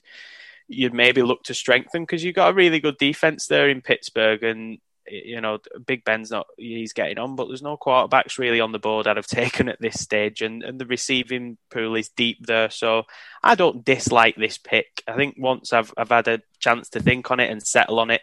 [0.69, 4.41] you'd maybe look to strengthen because you've got a really good defense there in Pittsburgh,
[4.41, 8.71] and you know, Big Ben's not he's getting on, but there's no quarterbacks really on
[8.71, 12.45] the board I'd have taken at this stage, and, and the receiving pool is deep
[12.45, 12.69] there.
[12.69, 13.03] So
[13.43, 15.03] I don't dislike this pick.
[15.07, 18.11] I think once I've I've had a chance to think on it and settle on
[18.11, 18.21] it,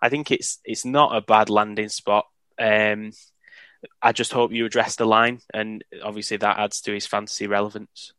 [0.00, 2.26] I think it's it's not a bad landing spot.
[2.58, 3.12] Um,
[4.02, 8.12] I just hope you address the line, and obviously that adds to his fantasy relevance.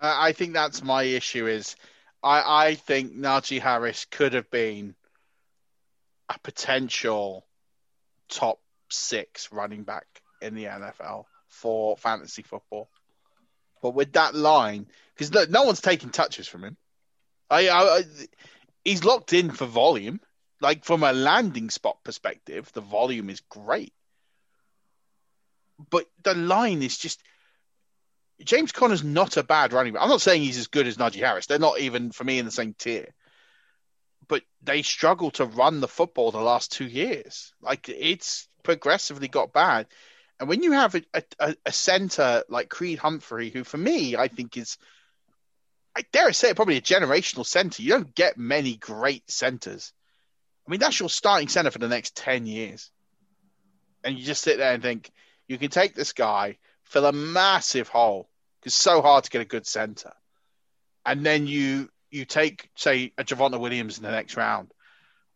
[0.00, 1.46] I think that's my issue.
[1.46, 1.76] Is
[2.22, 4.94] I I think Najee Harris could have been
[6.28, 7.46] a potential
[8.28, 10.06] top six running back
[10.40, 12.88] in the NFL for fantasy football.
[13.82, 14.86] But with that line,
[15.16, 16.76] because no, one's taking touches from him.
[17.50, 18.02] I, I, I,
[18.84, 20.20] he's locked in for volume.
[20.60, 23.92] Like from a landing spot perspective, the volume is great.
[25.90, 27.22] but the line is just
[28.44, 30.02] James Conner's not a bad running back.
[30.02, 31.46] I'm not saying he's as good as Najee Harris.
[31.46, 33.14] They're not even for me in the same tier.
[34.28, 37.52] But they struggle to run the football the last two years.
[37.60, 39.86] Like it's progressively got bad.
[40.38, 41.02] And when you have a,
[41.40, 44.78] a, a center like Creed Humphrey, who for me I think is,
[45.96, 47.82] I dare say, probably a generational center.
[47.82, 49.92] You don't get many great centers.
[50.68, 52.90] I mean, that's your starting center for the next ten years.
[54.04, 55.10] And you just sit there and think
[55.48, 58.28] you can take this guy fill a massive hole.
[58.60, 60.12] Because it's so hard to get a good center.
[61.06, 64.72] And then you you take, say, a Javonte Williams in the next round.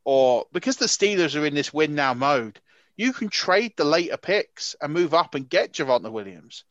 [0.05, 2.61] Or because the Steelers are in this win now mode,
[2.97, 6.65] you can trade the later picks and move up and get Javonte Williams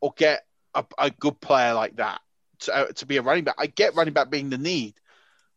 [0.00, 0.44] or get
[0.74, 2.20] a, a good player like that
[2.60, 3.54] to, uh, to be a running back.
[3.58, 4.94] I get running back being the need,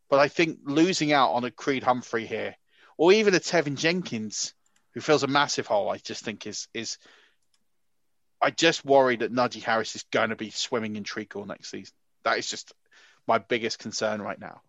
[0.10, 2.56] but I think losing out on a Creed Humphrey here
[2.98, 4.54] or even a Teven Jenkins
[4.94, 6.98] who fills a massive hole, I just think is is
[8.42, 11.94] I just worry that Najee Harris is going to be swimming in treacle next season.
[12.24, 12.74] That is just
[13.28, 14.62] my biggest concern right now.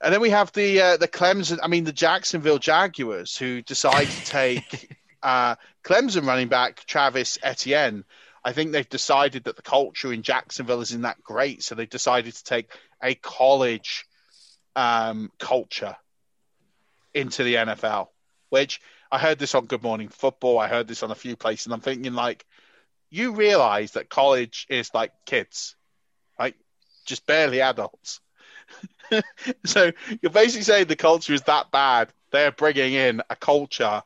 [0.00, 4.08] And then we have the uh, the Clemson, I mean the Jacksonville Jaguars, who decide
[4.08, 8.04] to take uh, Clemson running back Travis Etienne.
[8.44, 12.34] I think they've decided that the culture in Jacksonville isn't that great, so they decided
[12.34, 12.70] to take
[13.02, 14.06] a college
[14.76, 15.96] um, culture
[17.12, 18.08] into the NFL.
[18.50, 20.58] Which I heard this on Good Morning Football.
[20.58, 22.46] I heard this on a few places, and I'm thinking like,
[23.10, 25.74] you realize that college is like kids,
[26.38, 26.54] like
[27.06, 28.20] just barely adults.
[29.64, 32.12] so you're basically saying the culture is that bad.
[32.30, 34.02] They're bringing in a culture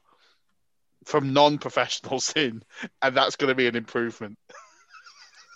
[1.04, 2.62] from non-professionals in,
[3.02, 4.38] and that's going to be an improvement.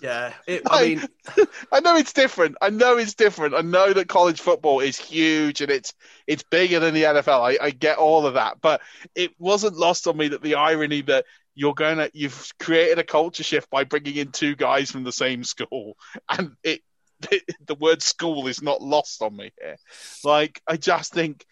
[0.04, 1.08] Yeah, it, I mean,
[1.72, 2.56] I know it's different.
[2.60, 3.54] I know it's different.
[3.54, 5.94] I know that college football is huge and it's
[6.26, 7.40] it's bigger than the NFL.
[7.40, 8.82] I, I get all of that, but
[9.14, 11.24] it wasn't lost on me that the irony that
[11.54, 15.12] you're going to you've created a culture shift by bringing in two guys from the
[15.12, 15.96] same school
[16.28, 16.82] and it,
[17.30, 19.76] it, the word school is not lost on me here
[20.24, 21.46] like i just think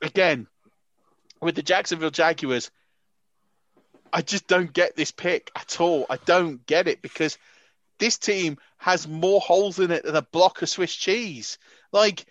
[0.00, 0.46] again
[1.42, 2.70] with the jacksonville jaguars
[4.14, 7.36] i just don't get this pick at all i don't get it because
[8.02, 11.58] this team has more holes in it than a block of swiss cheese
[11.92, 12.26] like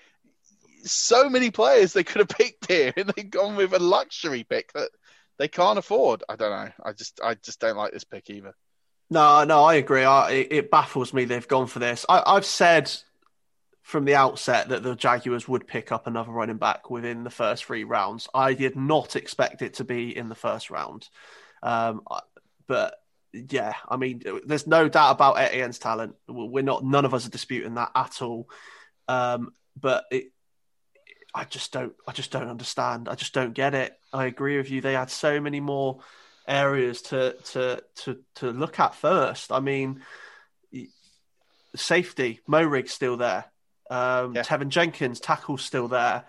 [0.83, 4.73] so many players they could have picked here and they've gone with a luxury pick
[4.73, 4.89] that
[5.37, 6.23] they can't afford.
[6.29, 6.71] I don't know.
[6.83, 8.53] I just I just don't like this pick either.
[9.09, 10.03] No, no, I agree.
[10.03, 12.05] I, it, baffles me they've gone for this.
[12.07, 12.91] I, I've said
[13.81, 17.65] from the outset that the Jaguars would pick up another running back within the first
[17.65, 18.29] three rounds.
[18.33, 21.09] I did not expect it to be in the first round.
[21.61, 22.03] Um,
[22.67, 23.00] but
[23.33, 26.15] yeah, I mean, there's no doubt about Etienne's talent.
[26.27, 28.49] We're not, none of us are disputing that at all.
[29.07, 30.31] Um, but it,
[31.33, 33.07] I just don't I just don't understand.
[33.07, 33.97] I just don't get it.
[34.11, 34.81] I agree with you.
[34.81, 35.99] They had so many more
[36.47, 39.51] areas to to to to look at first.
[39.51, 40.01] I mean,
[41.75, 43.45] safety, Moehrig still there.
[43.89, 44.43] Um, yeah.
[44.43, 46.25] Teven Jenkins, tackle's still there.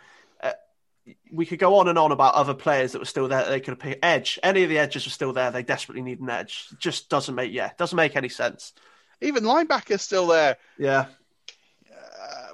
[1.09, 3.44] Uh, we could go on and on about other players that were still there.
[3.44, 4.38] That they could have picked edge.
[4.42, 5.50] Any of the edges are still there.
[5.50, 6.68] They desperately need an edge.
[6.72, 8.72] It just doesn't make yeah, doesn't make any sense.
[9.20, 10.57] Even linebackers still there.
[10.78, 11.07] Yeah,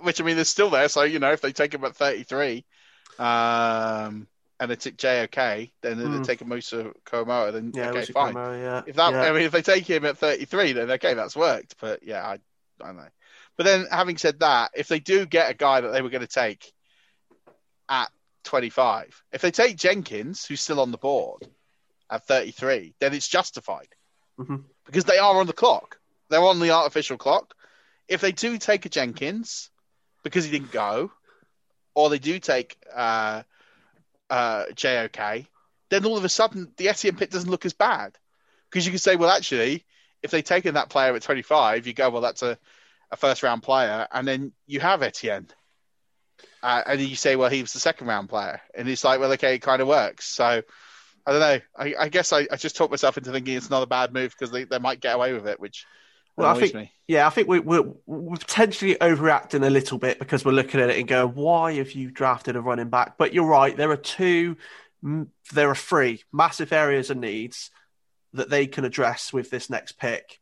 [0.03, 0.89] which I mean they're still there.
[0.89, 2.65] So you know, if they take him at 33,
[3.19, 4.27] um,
[4.61, 6.19] and they take JOK, then mm.
[6.19, 8.35] they take a Musa Koramoah, then yeah, okay, fine.
[8.35, 8.83] yeah.
[8.87, 9.23] If that, yeah.
[9.23, 11.77] I mean, if they take him at 33, then okay, that's worked.
[11.81, 12.39] But yeah, I,
[12.83, 13.09] I don't know.
[13.57, 16.23] But then, having said that, if they do get a guy that they were going
[16.23, 16.73] to take
[17.89, 18.11] at
[18.49, 21.47] 25, if they take Jenkins, who's still on the board
[22.11, 23.89] at 33, then it's justified
[24.41, 24.57] mm-hmm.
[24.87, 25.99] because they are on the clock.
[26.31, 27.55] They're on the artificial clock.
[28.09, 29.71] If they do take a Jenkins,
[30.25, 31.13] because he didn't go,
[31.95, 33.43] or they do take uh,
[34.31, 35.47] uh, JOK,
[35.91, 38.17] then all of a sudden the Etienne pit doesn't look as bad.
[38.71, 39.85] Because you can say, well, actually,
[40.23, 42.59] if they've taken that player at 25, you go, well, that's a,
[43.11, 44.07] a first round player.
[44.11, 45.49] And then you have Etienne.
[46.63, 48.61] Uh, and you say, well, he was the second round player.
[48.75, 50.27] And it's like, well, okay, it kind of works.
[50.27, 50.63] So
[51.27, 51.61] I don't know.
[51.77, 54.33] I, I guess I, I, just talked myself into thinking it's not a bad move
[54.33, 55.87] because they, they might get away with it, which
[56.37, 56.93] well, I think, me.
[57.07, 60.89] yeah, I think we, we're, we're, potentially overreacting a little bit because we're looking at
[60.89, 63.19] it and going, why have you drafted a running back?
[63.19, 63.77] But you're right.
[63.77, 64.57] There are two,
[65.53, 67.71] there are three massive areas of needs
[68.33, 70.39] that they can address with this next pick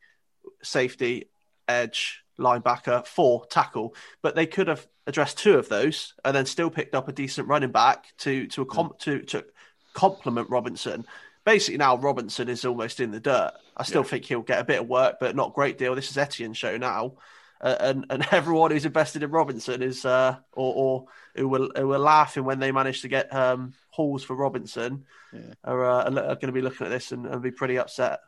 [0.62, 1.30] safety,
[1.66, 3.94] edge, linebacker, four, tackle.
[4.22, 7.48] But they could have addressed two of those and then still picked up a decent
[7.48, 9.44] running back to, to, a comp, to, to
[9.94, 11.06] complement Robinson
[11.46, 13.52] basically now Robinson is almost in the dirt.
[13.76, 14.08] I still yeah.
[14.08, 15.94] think he'll get a bit of work, but not a great deal.
[15.94, 17.14] This is Etienne's show now.
[17.60, 21.04] uh, and and everyone who's invested in Robinson is uh, or, or
[21.36, 25.54] who were who were laughing when they managed to get um, hauls for Robinson Yeah.
[25.64, 28.20] are, uh, are going to be looking at this and, and be pretty upset.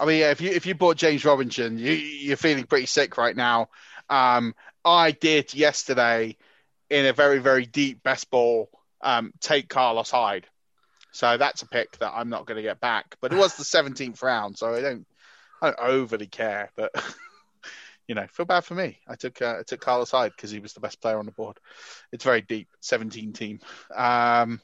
[0.00, 3.16] I mean, yeah, if you if you bought James Robinson, you you're feeling pretty sick
[3.16, 3.68] right now.
[4.08, 6.36] Um, I did yesterday
[6.90, 8.70] in a very very deep best ball
[9.00, 10.46] um, take Carlos Hyde,
[11.12, 13.16] so that's a pick that I'm not going to get back.
[13.20, 15.06] But it was the 17th round, so I don't
[15.60, 16.70] I don't overly care.
[16.76, 16.92] But
[18.08, 18.98] you know, feel bad for me.
[19.06, 21.32] I took uh, I took Carlos Hyde because he was the best player on the
[21.32, 21.58] board.
[22.12, 23.60] It's very deep, 17 team.
[23.94, 24.60] Um,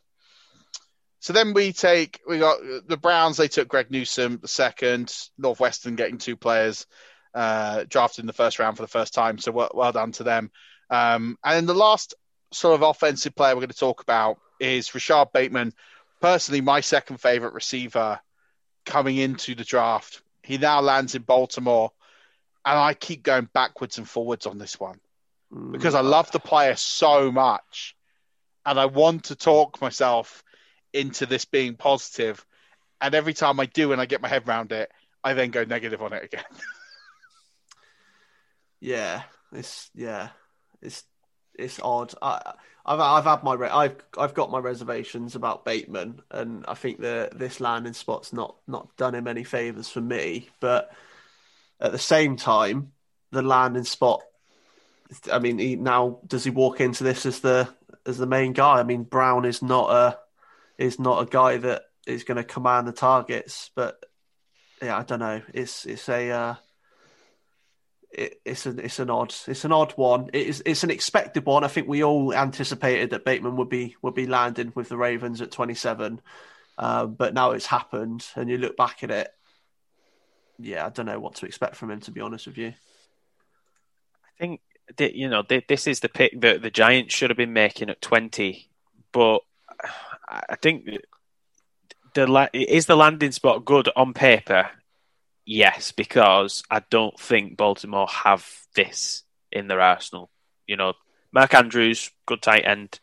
[1.25, 3.39] so then we take we got the Browns.
[3.39, 5.11] They took Greg Newsome the second.
[5.39, 6.87] Northwestern getting two players
[7.33, 9.39] uh, drafted in the first round for the first time.
[9.39, 10.51] So well, well done to them.
[10.91, 12.12] Um, and then the last
[12.53, 15.72] sort of offensive player we're going to talk about is Rashod Bateman.
[16.20, 18.20] Personally, my second favorite receiver
[18.85, 20.20] coming into the draft.
[20.43, 21.91] He now lands in Baltimore,
[22.66, 25.01] and I keep going backwards and forwards on this one
[25.72, 27.97] because I love the player so much,
[28.66, 30.44] and I want to talk myself
[30.95, 31.77] into this being.
[33.01, 34.91] And every time I do and I get my head around it,
[35.23, 36.45] I then go negative on it again.
[38.81, 40.29] Yeah, it's yeah,
[40.83, 41.05] it's
[41.59, 42.13] it's odd.
[42.21, 42.53] I,
[42.85, 47.01] I've I've had my re- I've I've got my reservations about Bateman, and I think
[47.01, 50.51] that this landing spot's not not done him any favors for me.
[50.61, 50.91] But
[51.81, 52.93] at the same time,
[53.31, 54.21] the landing spot.
[55.33, 57.69] I mean, he, now does he walk into this as the
[58.05, 58.81] as the main guy?
[58.81, 60.19] I mean, Brown is not a
[60.79, 64.05] is not a guy that is going to command the targets, but
[64.83, 65.43] yeah, I don't know.
[65.53, 66.55] It's it's a uh,
[68.11, 70.31] it, it's an it's an odd it's an odd one.
[70.33, 71.64] It is it's an expected one.
[71.64, 75.41] I think we all anticipated that Bateman would be would be landing with the Ravens
[75.41, 76.20] at 27,
[76.79, 79.29] uh, but now it's happened, and you look back at it.
[80.59, 82.01] Yeah, I don't know what to expect from him.
[82.01, 84.61] To be honest with you, I think
[84.97, 87.91] that, you know th- this is the pick that the Giants should have been making
[87.91, 88.68] at 20,
[89.12, 89.41] but
[90.29, 90.89] I think
[92.14, 94.70] the is the landing spot good on paper.
[95.47, 100.31] Yes, because I don't think Baltimore have this in their arsenal.
[100.66, 100.95] You know,
[101.33, 102.99] Mark Andrews, good tight end,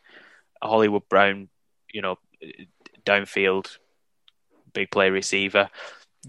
[0.62, 1.50] Hollywood Brown,
[1.94, 2.18] you know,
[3.06, 3.78] downfield,
[4.74, 5.70] big play receiver,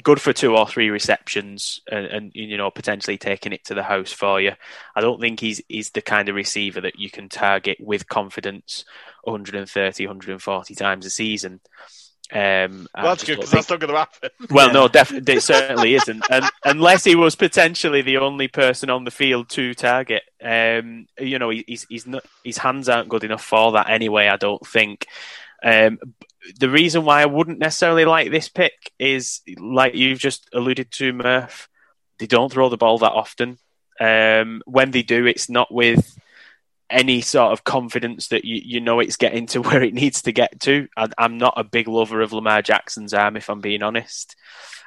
[0.02, 3.82] good for two or three receptions, and, and you know potentially taking it to the
[3.82, 4.52] house for you.
[4.94, 8.84] I don't think he's he's the kind of receiver that you can target with confidence
[9.24, 11.60] 130, 140 times a season.
[12.32, 14.30] Um, well, that's good because that's not going to happen.
[14.50, 14.72] Well, yeah.
[14.72, 19.10] no, definitely, it certainly isn't, and, unless he was potentially the only person on the
[19.10, 20.22] field to target.
[20.42, 24.28] Um, you know, he's he's not his hands aren't good enough for that anyway.
[24.28, 25.06] I don't think.
[25.62, 25.98] Um,
[26.58, 31.12] the reason why I wouldn't necessarily like this pick is, like you've just alluded to,
[31.12, 31.68] Murph.
[32.18, 33.58] They don't throw the ball that often.
[34.00, 36.18] Um, when they do, it's not with
[36.90, 40.32] any sort of confidence that you, you know it's getting to where it needs to
[40.32, 40.88] get to.
[40.96, 44.36] I, I'm not a big lover of Lamar Jackson's arm, if I'm being honest.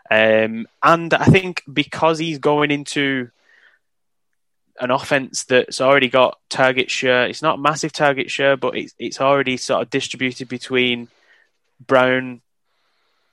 [0.09, 3.31] Um, and I think because he's going into
[4.79, 8.93] an offense that's already got target share, it's not a massive target share, but it's
[8.99, 11.07] it's already sort of distributed between
[11.85, 12.41] Brown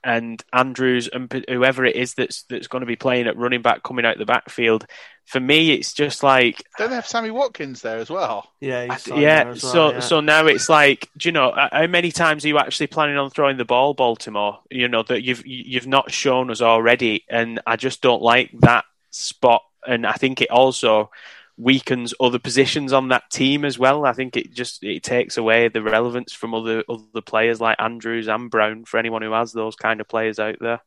[0.05, 3.82] and Andrews and whoever it is that's that's going to be playing at running back
[3.82, 4.86] coming out the backfield.
[5.26, 8.51] For me, it's just like don't they have Sammy Watkins there as well?
[8.61, 9.45] Yeah, yeah.
[9.45, 10.01] well, so yeah.
[10.01, 13.30] so now it's like, do you know how many times are you actually planning on
[13.30, 14.61] throwing the ball, Baltimore?
[14.70, 18.84] You know that you've you've not shown us already, and I just don't like that
[19.11, 19.62] spot.
[19.86, 21.10] And I think it also
[21.56, 24.04] weakens other positions on that team as well.
[24.04, 28.28] I think it just it takes away the relevance from other other players like Andrews
[28.28, 30.80] and Brown for anyone who has those kind of players out there.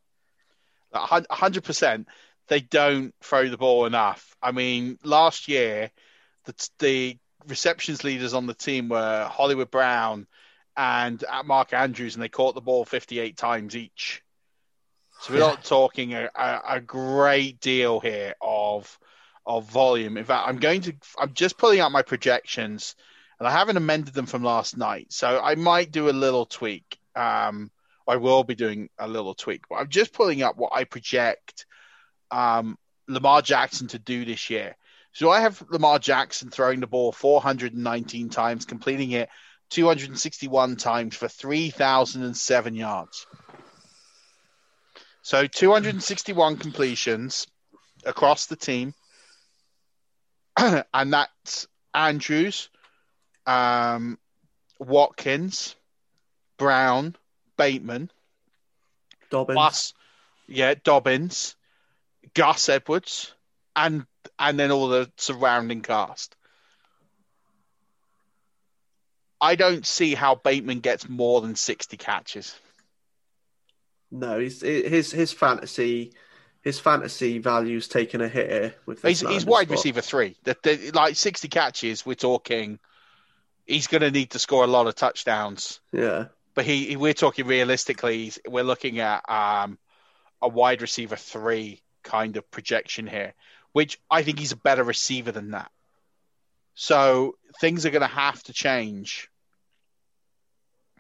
[0.94, 2.08] hundred percent.
[2.48, 4.36] They don't throw the ball enough.
[4.42, 5.92] I mean, last year
[6.46, 7.18] the the
[7.48, 10.28] receptions leaders on the team were Hollywood Brown
[10.76, 14.24] and uh, Mark Andrews, and they caught the ball fifty eight times each.
[15.22, 15.48] So we're yeah.
[15.48, 18.98] not talking a, a, a great deal here of
[19.46, 20.18] of volume.
[20.18, 22.96] In fact, I'm going to, I'm just pulling out my projections
[23.40, 25.12] and I haven't amended them from last night.
[25.12, 26.98] So I might do a little tweak.
[27.16, 27.70] Um,
[28.08, 31.66] I will be doing a little tweak, but I'm just pulling up what I project
[32.32, 32.78] um,
[33.08, 34.76] Lamar Jackson to do this year.
[35.12, 39.30] So I have Lamar Jackson throwing the ball 419 times, completing it
[39.70, 43.26] 261 times for 3,007 yards.
[45.26, 47.48] So 261 completions
[48.06, 48.94] across the team.
[50.58, 52.70] and that's Andrews,
[53.48, 54.20] um,
[54.78, 55.76] Watkins,
[56.60, 57.16] Brown,
[57.58, 58.12] Bateman,
[59.32, 59.56] Dobbins.
[59.56, 59.94] Plus,
[60.48, 61.56] yeah, Dobbins,
[62.36, 63.34] Gus Edwards,
[63.76, 64.06] and
[64.38, 66.36] and then all the surrounding cast.
[69.42, 72.56] I don't see how Bateman gets more than sixty catches.
[74.16, 76.14] No, he's his his fantasy
[76.62, 79.78] his fantasy value's taken a hit here with He's, he's wide spot.
[79.78, 80.36] receiver three.
[80.44, 82.80] The, the, like sixty catches, we're talking.
[83.66, 85.80] He's going to need to score a lot of touchdowns.
[85.92, 88.32] Yeah, but he, we're talking realistically.
[88.48, 89.78] We're looking at um,
[90.42, 93.34] a wide receiver three kind of projection here,
[93.74, 95.72] which I think he's a better receiver than that.
[96.74, 99.30] So things are going to have to change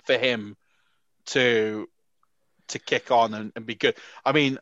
[0.05, 0.57] for him
[1.27, 1.87] to
[2.69, 3.95] to kick on and, and, be good.
[4.23, 4.57] I mean,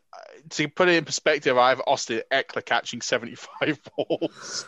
[0.50, 4.66] to put it in perspective, I have Austin Ekeler catching 75 balls.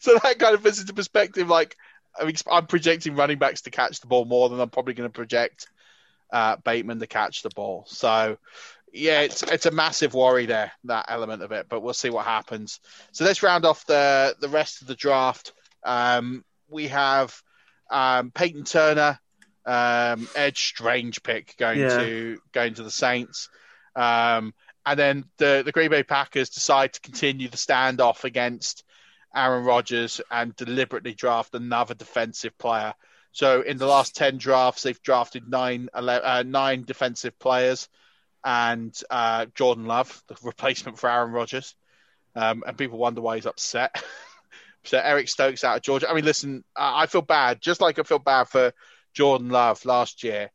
[0.00, 1.76] so that kind of puts into perspective, like,
[2.18, 5.08] I mean, I'm projecting running backs to catch the ball more than I'm probably going
[5.08, 5.68] to project
[6.32, 7.84] uh, Bateman to catch the ball.
[7.88, 8.38] So,
[8.92, 12.26] yeah, it's it's a massive worry there, that element of it, but we'll see what
[12.26, 12.80] happens.
[13.12, 15.52] So let's round off the, the rest of the draft.
[15.82, 17.34] Um, we have
[17.90, 19.18] um, Peyton Turner,
[19.64, 21.98] um, edge strange pick going yeah.
[21.98, 23.48] to going to the Saints.
[23.94, 28.84] Um, and then the, the Green Bay Packers decide to continue the standoff against
[29.34, 32.94] Aaron Rodgers and deliberately draft another defensive player.
[33.30, 37.88] So in the last 10 drafts, they've drafted nine, 11, uh, nine defensive players
[38.44, 41.74] and uh, Jordan Love, the replacement for Aaron Rodgers.
[42.34, 44.02] Um, and people wonder why he's upset.
[44.84, 46.10] so Eric Stokes out of Georgia.
[46.10, 48.72] I mean, listen, I feel bad, just like I feel bad for
[49.14, 50.50] Jordan Love last year.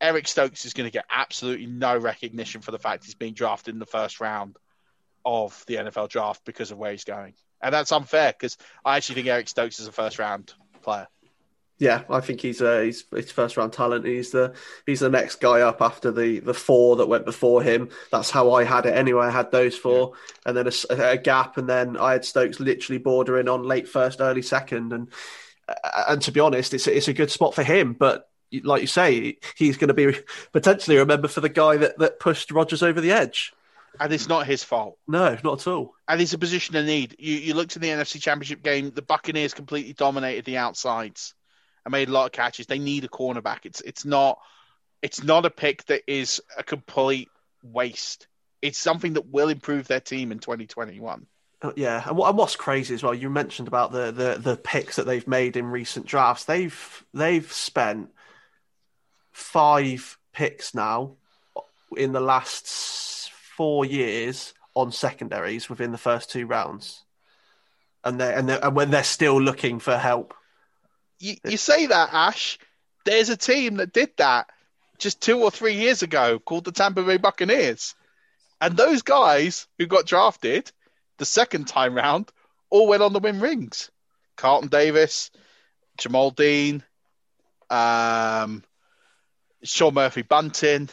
[0.00, 3.74] Eric Stokes is going to get absolutely no recognition for the fact he's being drafted
[3.74, 4.56] in the first round
[5.24, 7.34] of the NFL draft because of where he's going.
[7.62, 10.52] And that's unfair because I actually think Eric Stokes is a first round
[10.82, 11.06] player.
[11.78, 14.06] Yeah, I think he's uh, he's he's first round talent.
[14.06, 14.54] He's the
[14.86, 17.88] he's the next guy up after the the four that went before him.
[18.12, 19.26] That's how I had it anyway.
[19.26, 20.42] I had those four, yeah.
[20.46, 24.20] and then a, a, gap, and then I had Stokes literally bordering on late first,
[24.20, 25.08] early second, and
[26.08, 27.94] and to be honest, it's it's a good spot for him.
[27.94, 28.28] But
[28.62, 30.16] like you say, he's going to be
[30.52, 33.52] potentially remembered for the guy that that pushed Rodgers over the edge.
[34.00, 34.98] And it's not his fault.
[35.06, 35.94] No, not at all.
[36.08, 37.16] And it's a position of need.
[37.18, 41.34] You you looked in the NFC Championship game, the Buccaneers completely dominated the outsides
[41.84, 42.66] and made a lot of catches.
[42.66, 43.60] They need a cornerback.
[43.64, 44.38] It's it's not
[45.02, 47.28] it's not a pick that is a complete
[47.62, 48.26] waste.
[48.62, 51.26] It's something that will improve their team in 2021.
[51.64, 55.06] Uh, yeah, and what's crazy as well, you mentioned about the, the the picks that
[55.06, 56.44] they've made in recent drafts.
[56.44, 58.10] They've they've spent
[59.32, 61.16] five picks now
[61.96, 67.02] in the last four years on secondaries within the first two rounds,
[68.04, 70.34] and they and, and when they're still looking for help
[71.24, 72.58] you, you say that, Ash.
[73.04, 74.48] There's a team that did that
[74.98, 77.94] just two or three years ago called the Tampa Bay Buccaneers.
[78.60, 80.70] And those guys who got drafted
[81.18, 82.30] the second time round
[82.70, 83.90] all went on to win rings.
[84.36, 85.30] Carlton Davis,
[85.98, 86.82] Jamel Dean,
[87.70, 88.64] um,
[89.62, 90.88] Sean Murphy Bunting,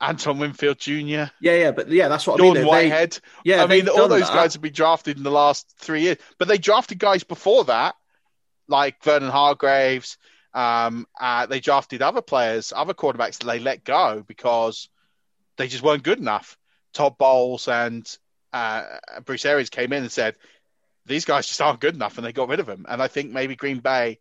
[0.00, 0.90] Antoine Winfield Jr.
[0.90, 2.68] Yeah, yeah, but yeah, that's what Jordan I mean.
[2.68, 3.12] Whitehead.
[3.44, 4.34] They, yeah, I mean, all those that.
[4.34, 7.94] guys have been drafted in the last three years, but they drafted guys before that
[8.70, 10.16] like Vernon Hargreaves.
[10.54, 14.88] Um, uh, they drafted other players, other quarterbacks that they let go because
[15.56, 16.56] they just weren't good enough.
[16.92, 18.06] Todd Bowles and
[18.52, 18.84] uh,
[19.24, 20.36] Bruce Arians came in and said,
[21.06, 22.86] these guys just aren't good enough, and they got rid of them.
[22.88, 24.18] And I think maybe Green Bay.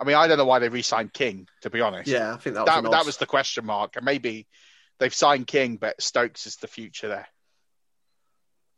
[0.00, 2.08] I mean, I don't know why they re-signed King, to be honest.
[2.08, 4.46] Yeah, I think that was that, that was the question mark, and maybe
[4.98, 7.28] they've signed King, but Stokes is the future there.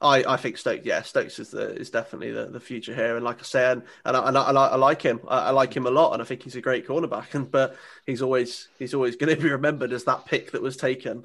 [0.01, 3.25] I, I think Stokes, yeah, Stokes is the is definitely the, the future here, and
[3.25, 5.87] like I said, and, and, I, and I, I, like him, I, I, like him
[5.87, 7.35] a lot, and I think he's a great cornerback.
[7.35, 10.77] And but he's always he's always going to be remembered as that pick that was
[10.77, 11.25] taken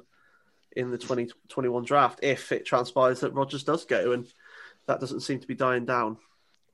[0.76, 4.26] in the 2021 draft if it transpires that Rodgers does go, and
[4.86, 6.18] that doesn't seem to be dying down.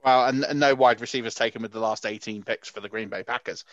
[0.04, 3.08] Well, and, and, no wide receivers taken with the last 18 picks for the Green
[3.08, 3.64] Bay Packers.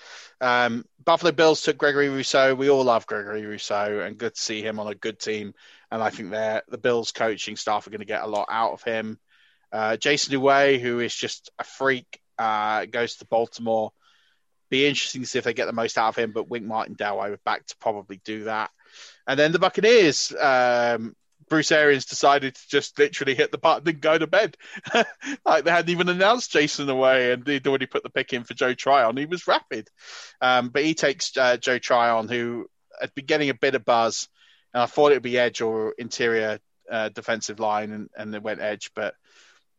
[0.42, 2.56] Um, Buffalo Bills took Gregory Rousseau.
[2.56, 5.54] We all love Gregory Rousseau, and good to see him on a good team.
[5.92, 8.82] And I think the Bills coaching staff are going to get a lot out of
[8.82, 9.20] him.
[9.72, 13.92] Uh, Jayson Oweh, who is just a freak, uh, goes to Baltimore.
[14.70, 17.20] Be interesting to see if they get the most out of him, but Wink Martindale,
[17.20, 18.72] I would back to probably do that.
[19.28, 21.16] And then the Buccaneers, um,
[21.50, 24.58] Bruce Arians decided to just literally hit the button and go to bed.
[25.46, 28.54] like they hadn't even announced Jayson Oweh, and they'd already put the pick in for
[28.54, 29.18] Joe Tryon.
[29.18, 29.88] He was rapid.
[30.42, 32.68] Um, but he takes uh, Joe Tryon, who
[33.00, 34.28] had been getting a bit of buzz.
[34.74, 36.60] And I thought it would be edge or interior
[36.90, 38.92] uh, defensive line, and, and they went edge.
[38.96, 39.14] But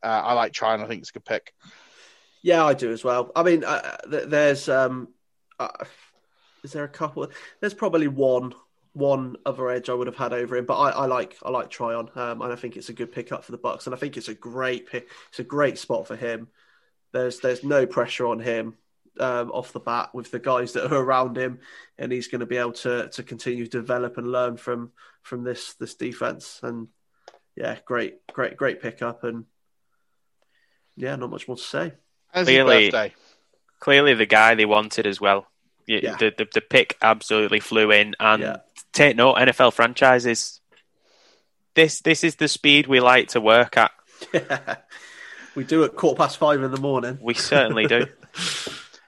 [0.02, 0.80] uh, I like Tryon.
[0.80, 1.52] I think it's a good pick.
[2.42, 3.32] Yeah, I do as well.
[3.34, 5.08] I mean, uh, there's um,
[5.58, 5.68] uh,
[6.62, 7.26] is there a couple?
[7.60, 8.54] There's probably one
[8.94, 11.68] one other edge I would have had over him, but I, I like I like
[11.68, 14.16] Tryon, um, and I think it's a good pickup for the Bucks, and I think
[14.16, 15.08] it's a great pick.
[15.28, 16.48] It's a great spot for him.
[17.12, 18.74] There's there's no pressure on him
[19.20, 21.58] um, off the bat with the guys that are around him,
[21.98, 24.92] and he's going to be able to to continue to develop and learn from
[25.22, 26.60] from this this defense.
[26.62, 26.88] And
[27.56, 29.44] yeah, great, great, great pickup, and
[30.96, 31.92] yeah, not much more to say.
[32.32, 32.92] Clearly,
[33.80, 35.46] clearly the guy they wanted as well.
[35.86, 36.16] Yeah.
[36.16, 38.56] The, the, the pick absolutely flew in, and yeah.
[38.94, 40.60] Take note, NFL franchises.
[41.74, 43.90] This this is the speed we like to work at.
[44.32, 44.76] Yeah.
[45.54, 47.16] We do at quarter past five in the morning.
[47.22, 48.08] We certainly do.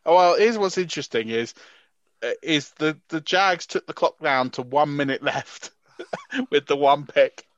[0.05, 1.55] oh, well, here's what's interesting is
[2.23, 5.73] uh, is the the Jags took the clock down to one minute left
[6.51, 7.49] with the one pick.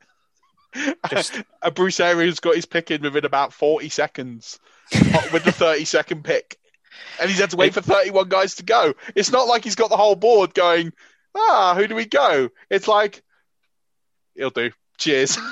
[1.07, 1.39] Just...
[1.61, 4.59] and Bruce Arians got his pick in within about forty seconds
[5.31, 6.57] with the thirty second pick
[7.19, 8.93] and he's had to wait for 31 guys to go.
[9.15, 10.91] It's not like he's got the whole board going,
[11.35, 12.49] ah, who do we go?
[12.69, 13.23] It's like,
[14.35, 14.71] it'll do.
[14.97, 15.37] Cheers.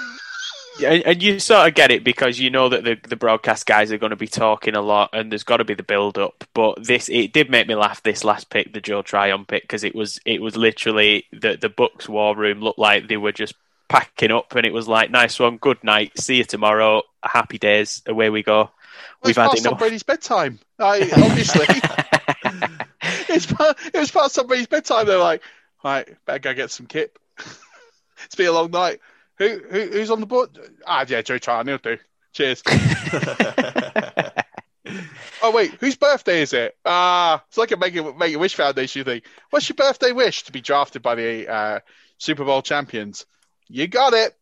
[0.79, 3.91] Yeah, and you sort of get it because you know that the the broadcast guys
[3.91, 6.43] are going to be talking a lot, and there's got to be the build up.
[6.53, 8.03] But this it did make me laugh.
[8.03, 11.69] This last pick, the Joe Tryon pick, because it was it was literally the the
[11.69, 13.55] Bucks war room looked like they were just
[13.89, 18.01] packing up, and it was like nice one, good night, see you tomorrow, happy days,
[18.05, 18.69] away we go.
[19.23, 19.79] We've had past enough.
[19.79, 20.59] Brady's bedtime.
[20.79, 21.65] I, obviously,
[23.33, 25.07] it's part, it was past somebody's bedtime.
[25.07, 25.41] They're like,
[25.91, 27.19] right, better go get some kip.
[28.25, 28.99] it's been a long night.
[29.37, 30.57] Who, who who's on the board?
[30.85, 31.67] Ah, yeah, Joe Tryon.
[31.67, 31.97] He'll do.
[32.33, 32.63] Cheers.
[35.41, 36.75] oh wait, whose birthday is it?
[36.85, 39.21] Ah, uh, it's like a Make a, Make a Wish Foundation thing.
[39.49, 40.43] What's your birthday wish?
[40.43, 41.79] To be drafted by the uh,
[42.17, 43.25] Super Bowl champions.
[43.67, 44.35] You got it.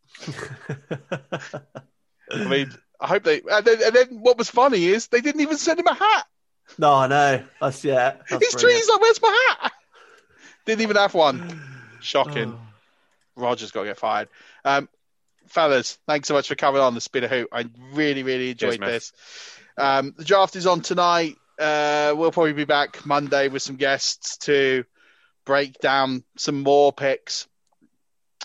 [2.32, 3.42] I mean, I hope they.
[3.50, 6.28] And then, and then, what was funny is they didn't even send him a hat.
[6.78, 7.44] No, I know.
[7.62, 8.16] That's yeah.
[8.30, 9.72] That's He's trees like, where's my hat?
[10.66, 11.62] Didn't even have one.
[12.02, 12.58] Shocking.
[12.58, 13.42] Oh.
[13.42, 14.30] Roger's got to get fired.
[14.64, 14.90] Um,
[15.48, 17.50] fellas, thanks so much for coming on the Spin a Hoop.
[17.52, 19.14] I really, really enjoyed Cheers, this.
[19.78, 21.36] Um, the draft is on tonight.
[21.60, 24.86] Uh, we'll probably be back Monday with some guests to
[25.46, 27.48] break down some more picks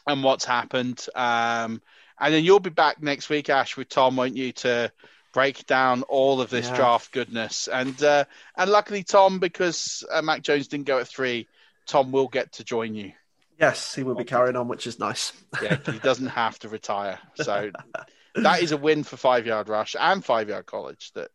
[0.07, 1.05] and what's happened.
[1.15, 1.83] Um,
[2.19, 4.93] and then you'll be back next week, Ash, with Tom, won't you, to
[5.33, 6.77] break down all of this yeah.
[6.77, 7.69] draft goodness.
[7.69, 8.25] And uh,
[8.57, 11.49] and luckily, Tom, because uh, Mac Jones didn't go at three,
[11.91, 13.13] Tom will get to join you.
[13.59, 15.33] Yes, he will be carrying on, which is nice.
[15.63, 17.19] yeah, he doesn't have to retire.
[17.35, 17.71] So
[18.37, 21.31] that is a win for Five Yard Rush and Five Yard College that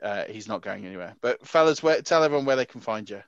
[0.00, 1.16] uh, he's not going anywhere.
[1.20, 3.20] But fellas, where, tell everyone where they can find you.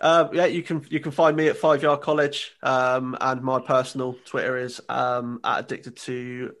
[0.00, 3.58] Uh, yeah, you can you can find me at Five Yard College, um, and my
[3.58, 6.52] personal Twitter is um, at addicted to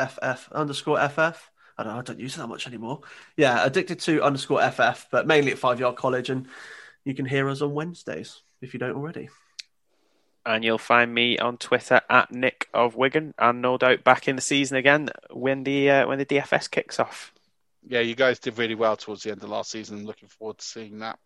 [0.00, 1.50] ff underscore ff.
[1.76, 3.00] I don't know, I don't use it that much anymore.
[3.36, 6.46] Yeah, addicted to underscore ff, but mainly at Five Yard College, and
[7.04, 9.28] you can hear us on Wednesdays if you don't already.
[10.44, 14.36] And you'll find me on Twitter at Nick of Wigan, and no doubt back in
[14.36, 17.32] the season again when the uh, when the DFS kicks off.
[17.86, 20.04] Yeah, you guys did really well towards the end of last season.
[20.04, 21.18] Looking forward to seeing that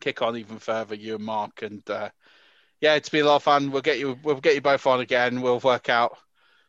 [0.00, 1.62] kick on even further, you and Mark.
[1.62, 2.10] And uh,
[2.80, 3.70] yeah, it's been a lot of fun.
[3.70, 5.40] We'll get you we'll get you both on again.
[5.40, 6.18] We'll work out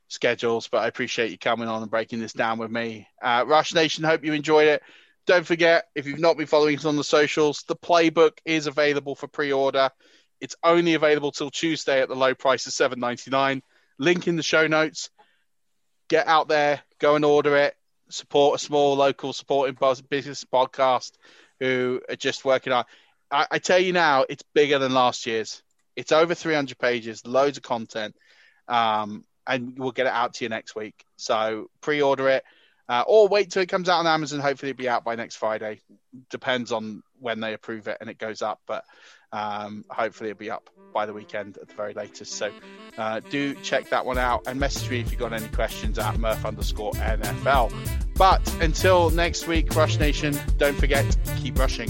[0.08, 3.08] schedules, but I appreciate you coming on and breaking this down with me.
[3.22, 4.82] Uh, Rush Nation, hope you enjoyed it.
[5.26, 9.16] Don't forget, if you've not been following us on the socials, the playbook is available
[9.16, 9.90] for pre-order.
[10.40, 13.62] It's only available till Tuesday at the low price of seven ninety nine.
[14.00, 15.10] Link in the show notes.
[16.10, 17.76] Get out there, go and order it.
[18.10, 19.78] Support a small local supporting
[20.10, 21.12] business podcast
[21.60, 22.86] who are just working on.
[23.30, 25.62] I, I, tell you now, it's bigger than last year's.
[25.98, 28.16] It's over 300 pages, loads of content,
[28.70, 31.06] um, and we'll get it out to you next week.
[31.16, 32.44] So pre-order it,
[32.90, 34.40] uh, or wait till it comes out on Amazon.
[34.40, 35.82] Hopefully, it'll be out by next Friday.
[36.30, 38.86] Depends on when they approve it and it goes up, but
[39.32, 42.34] um, hopefully, it'll be up by the weekend at the very latest.
[42.34, 42.52] So
[42.98, 46.18] uh, do check that one out and message me if you've got any questions at
[46.18, 47.74] Murph underscore NFL.
[48.16, 51.06] But until next week, Rush Nation, don't forget,
[51.38, 51.90] keep rushing.